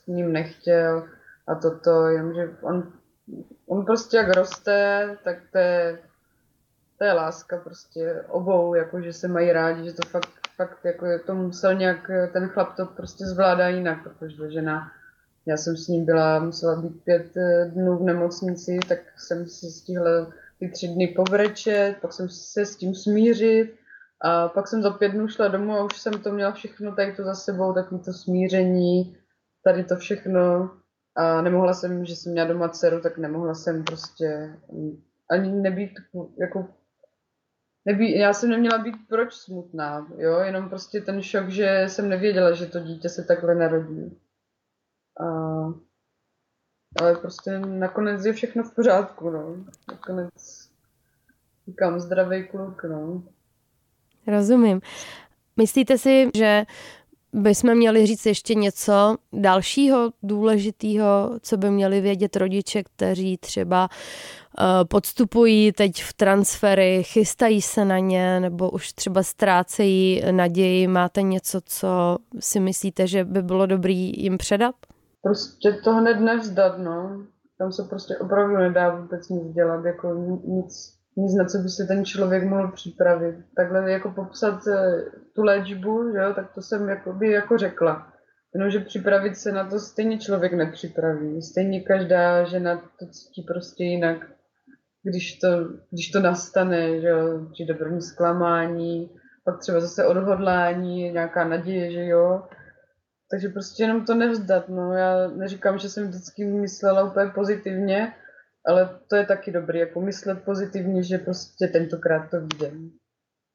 k 0.06 0.08
ním 0.08 0.34
nechtěl 0.34 1.08
a 1.48 1.56
toto, 1.56 2.08
jenomže 2.08 2.50
on, 2.62 2.92
on 3.68 3.86
prostě 3.86 4.18
jak 4.18 4.36
roste, 4.36 5.18
tak 5.24 5.38
to 5.52 5.58
je, 5.58 6.00
to 6.98 7.04
je 7.04 7.14
láska 7.14 7.58
prostě 7.58 8.24
obou, 8.28 8.76
jako 8.76 9.02
že 9.02 9.14
se 9.14 9.28
mají 9.28 9.52
rádi, 9.52 9.84
že 9.86 9.94
to 9.94 10.08
fakt 10.08 10.40
fakt 10.60 10.86
jako 10.86 11.06
to 11.26 11.36
musel 11.36 11.74
nějak, 11.74 12.12
ten 12.34 12.48
chlap 12.48 12.76
to 12.76 12.86
prostě 12.86 13.26
zvládá 13.26 13.68
jinak, 13.68 13.98
protože 14.04 14.52
žena, 14.52 14.92
já 15.46 15.58
jsem 15.58 15.78
s 15.78 15.88
ním 15.88 16.06
byla, 16.06 16.40
musela 16.40 16.82
být 16.82 17.04
pět 17.04 17.38
eh, 17.38 17.66
dnů 17.66 17.98
v 17.98 18.04
nemocnici, 18.04 18.80
tak 18.88 19.00
jsem 19.18 19.48
si 19.48 19.72
stihla 19.72 20.32
ty 20.60 20.70
tři 20.70 20.88
dny 20.88 21.08
povrečet, 21.08 21.96
pak 22.02 22.14
jsem 22.14 22.30
se 22.30 22.66
s 22.66 22.76
tím 22.76 22.96
smířit 22.96 23.76
a 24.22 24.48
pak 24.48 24.68
jsem 24.68 24.82
za 24.82 24.90
pět 24.90 25.10
dnů 25.10 25.28
šla 25.28 25.48
domů 25.48 25.74
a 25.74 25.84
už 25.84 25.98
jsem 25.98 26.14
to 26.14 26.32
měla 26.32 26.52
všechno 26.52 26.96
tady 26.96 27.16
to 27.16 27.24
za 27.24 27.34
sebou, 27.34 27.74
takový 27.74 28.02
to 28.02 28.14
smíření, 28.14 29.18
tady 29.64 29.84
to 29.84 29.96
všechno 29.96 30.72
a 31.16 31.42
nemohla 31.42 31.74
jsem, 31.74 32.06
že 32.06 32.16
jsem 32.16 32.32
měla 32.32 32.48
doma 32.48 32.70
dceru, 32.70 33.02
tak 33.02 33.18
nemohla 33.18 33.56
jsem 33.56 33.84
prostě 33.84 34.56
ani 35.30 35.52
nebýt 35.52 35.92
jako 36.40 36.68
nebý, 37.86 38.20
já 38.20 38.34
jsem 38.34 38.50
neměla 38.50 38.78
být 38.78 38.96
proč 39.10 39.34
smutná, 39.34 40.08
jo, 40.18 40.40
jenom 40.40 40.70
prostě 40.70 41.02
ten 41.02 41.22
šok, 41.22 41.50
že 41.50 41.86
jsem 41.88 42.10
nevěděla, 42.10 42.52
že 42.52 42.66
to 42.66 42.80
dítě 42.80 43.10
se 43.10 43.24
takhle 43.24 43.56
narodí. 43.56 44.20
A, 45.20 45.26
ale 47.02 47.16
prostě 47.16 47.60
nakonec 47.60 48.26
je 48.26 48.34
všechno 48.34 48.64
v 48.64 48.76
pořádku, 48.76 49.30
no. 49.30 49.66
Nakonec 49.92 50.34
říkám 51.68 52.00
zdravý 52.00 52.48
kluk, 52.48 52.84
no. 52.84 53.24
Rozumím. 54.30 54.82
Myslíte 55.58 55.98
si, 55.98 56.30
že 56.36 56.66
bychom 57.34 57.76
měli 57.76 58.06
říct 58.06 58.26
ještě 58.26 58.56
něco 58.56 59.16
dalšího 59.34 60.12
důležitého, 60.24 61.40
co 61.42 61.58
by 61.58 61.72
měli 61.72 62.02
vědět 62.02 62.36
rodiče, 62.36 62.84
kteří 62.84 63.38
třeba 63.38 63.90
uh, 63.90 64.66
podstupují 64.88 65.72
teď 65.72 66.04
v 66.04 66.14
transfery, 66.14 67.04
chystají 67.04 67.62
se 67.62 67.86
na 67.86 68.00
ně 68.00 68.40
nebo 68.40 68.70
už 68.72 68.94
třeba 68.94 69.24
ztrácejí 69.24 70.22
naději. 70.32 70.88
Máte 70.88 71.22
něco, 71.22 71.62
co 71.66 72.18
si 72.40 72.60
myslíte, 72.60 73.08
že 73.08 73.26
by 73.26 73.42
bylo 73.42 73.66
dobrý 73.66 74.24
jim 74.24 74.38
předat? 74.38 74.76
Prostě 75.22 75.72
to 75.84 75.94
hned 75.94 76.20
nevzdat, 76.20 76.78
no. 76.78 77.26
Tam 77.58 77.72
se 77.72 77.84
prostě 77.84 78.18
opravdu 78.18 78.58
nedá 78.58 78.96
vůbec 78.96 79.30
nic 79.30 79.54
dělat, 79.54 79.86
jako 79.86 80.14
nic 80.46 80.99
nic, 81.20 81.36
na 81.36 81.46
co 81.46 81.58
by 81.58 81.70
se 81.70 81.86
ten 81.86 82.06
člověk 82.06 82.44
mohl 82.44 82.72
připravit. 82.72 83.36
Takhle 83.56 83.92
jako 83.92 84.12
popsat 84.12 84.68
eh, 84.68 85.04
tu 85.36 85.44
léčbu, 85.44 86.12
že 86.12 86.18
jo, 86.18 86.34
tak 86.34 86.54
to 86.54 86.62
jsem 86.62 86.90
jako 86.90 87.14
by 87.14 87.32
jako 87.32 87.58
řekla. 87.58 88.14
Jenomže 88.54 88.80
připravit 88.80 89.38
se 89.38 89.52
na 89.52 89.70
to 89.70 89.80
stejně 89.80 90.18
člověk 90.18 90.54
nepřipraví. 90.54 91.42
Stejně 91.42 91.82
každá 91.82 92.44
žena 92.44 92.76
to 93.00 93.06
cítí 93.06 93.42
prostě 93.42 93.84
jinak, 93.84 94.18
když 95.04 95.40
to, 95.40 95.48
když 95.92 96.12
to 96.12 96.20
nastane, 96.20 97.02
že 97.02 97.08
jo, 97.08 97.48
přijde 97.52 97.74
první 97.74 98.02
zklamání, 98.02 99.10
pak 99.46 99.60
třeba 99.60 99.80
zase 99.80 100.06
odhodlání, 100.06 101.12
nějaká 101.12 101.48
naděje, 101.48 101.92
že 101.92 102.06
jo. 102.06 102.44
Takže 103.32 103.50
prostě 103.50 103.84
jenom 103.84 104.06
to 104.06 104.16
nevzdat, 104.16 104.70
no. 104.70 104.94
Já 104.94 105.28
neříkám, 105.28 105.78
že 105.78 105.90
jsem 105.90 106.08
vždycky 106.08 106.46
myslela 106.46 107.04
úplně 107.04 107.32
pozitivně, 107.36 108.14
ale 108.66 109.00
to 109.08 109.16
je 109.16 109.26
taky 109.26 109.52
dobrý, 109.52 109.80
jako 109.80 110.02
myslet 110.02 110.44
pozitivně, 110.44 111.04
že 111.04 111.18
prostě 111.18 111.68
tentokrát 111.68 112.30
to 112.30 112.40
vyjde. 112.40 112.72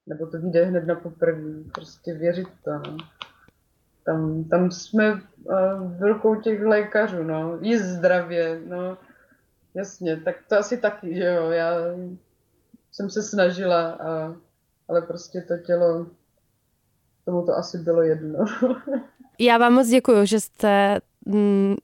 Nebo 0.07 0.27
to 0.27 0.39
vyjde 0.39 0.65
hned 0.65 0.87
na 0.87 0.95
poprvé. 0.95 1.71
Prostě 1.75 2.15
věřit 2.15 2.49
to, 2.65 2.71
no. 2.71 2.97
Tam, 4.07 4.45
tam 4.45 4.71
jsme 4.71 5.13
uh, 5.13 5.21
v 5.99 6.03
rukou 6.03 6.41
těch 6.41 6.63
lékařů, 6.63 7.23
no. 7.23 7.59
Jíst 7.61 7.83
zdravě, 7.83 8.61
no. 8.67 8.99
Jasně, 9.75 10.17
tak 10.17 10.37
to 10.49 10.59
asi 10.59 10.77
taky, 10.77 11.15
že 11.15 11.25
jo. 11.25 11.51
Já 11.51 11.75
jsem 12.93 13.11
se 13.11 13.23
snažila, 13.23 13.91
a, 13.91 14.37
ale 14.89 15.03
prostě 15.03 15.41
to 15.41 15.59
tělo, 15.59 16.07
tomu 17.25 17.47
to 17.47 17.53
asi 17.53 17.79
bylo 17.79 18.03
jedno. 18.03 18.45
Já 19.39 19.59
vám 19.59 19.73
moc 19.73 19.89
děkuji, 19.89 20.27
že 20.27 20.41
jste 20.41 21.01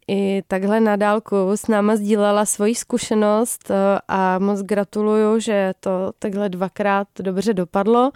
i 0.08 0.42
takhle 0.48 0.80
na 0.80 0.96
dálku 0.96 1.50
s 1.56 1.66
náma 1.66 1.96
sdílela 1.96 2.44
svoji 2.44 2.74
zkušenost 2.74 3.70
eh, 3.70 3.98
a 4.08 4.38
moc 4.38 4.62
gratuluju, 4.62 5.38
že 5.38 5.72
to 5.80 6.12
takhle 6.18 6.48
dvakrát 6.48 7.08
dobře 7.20 7.54
dopadlo. 7.54 8.10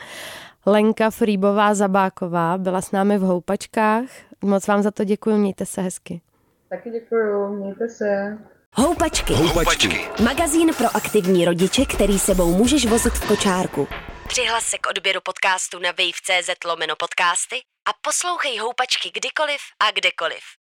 Lenka 0.67 1.11
Frýbová 1.11 1.75
Zabáková 1.75 2.59
byla 2.59 2.81
s 2.81 2.93
námi 2.93 3.19
v 3.19 3.23
Houpačkách. 3.23 4.05
Moc 4.45 4.67
vám 4.67 4.83
za 4.83 4.91
to 4.91 5.05
děkuji, 5.05 5.37
mějte 5.37 5.67
se 5.67 5.83
hezky. 5.83 6.21
Taky 6.69 6.91
děkuji, 6.91 7.49
mějte 7.57 7.89
se. 7.89 8.39
Houpačky. 8.73 9.35
Houpačky. 9.35 10.09
Magazín 10.23 10.75
pro 10.79 10.87
aktivní 10.97 11.45
rodiče, 11.45 11.85
který 11.85 12.19
sebou 12.19 12.55
můžeš 12.55 12.87
vozit 12.87 13.13
v 13.13 13.29
kočárku. 13.29 13.89
Přihlas 14.29 14.65
se 14.65 14.79
k 14.79 14.87
odběru 14.87 15.21
podcastu 15.21 15.79
na 15.79 15.91
wave.cz 15.91 16.65
lomeno 16.65 16.95
podcasty 16.99 17.57
a 17.89 17.91
poslouchej 18.03 18.59
Houpačky 18.59 19.11
kdykoliv 19.15 19.61
a 19.81 19.91
kdekoliv. 19.91 20.43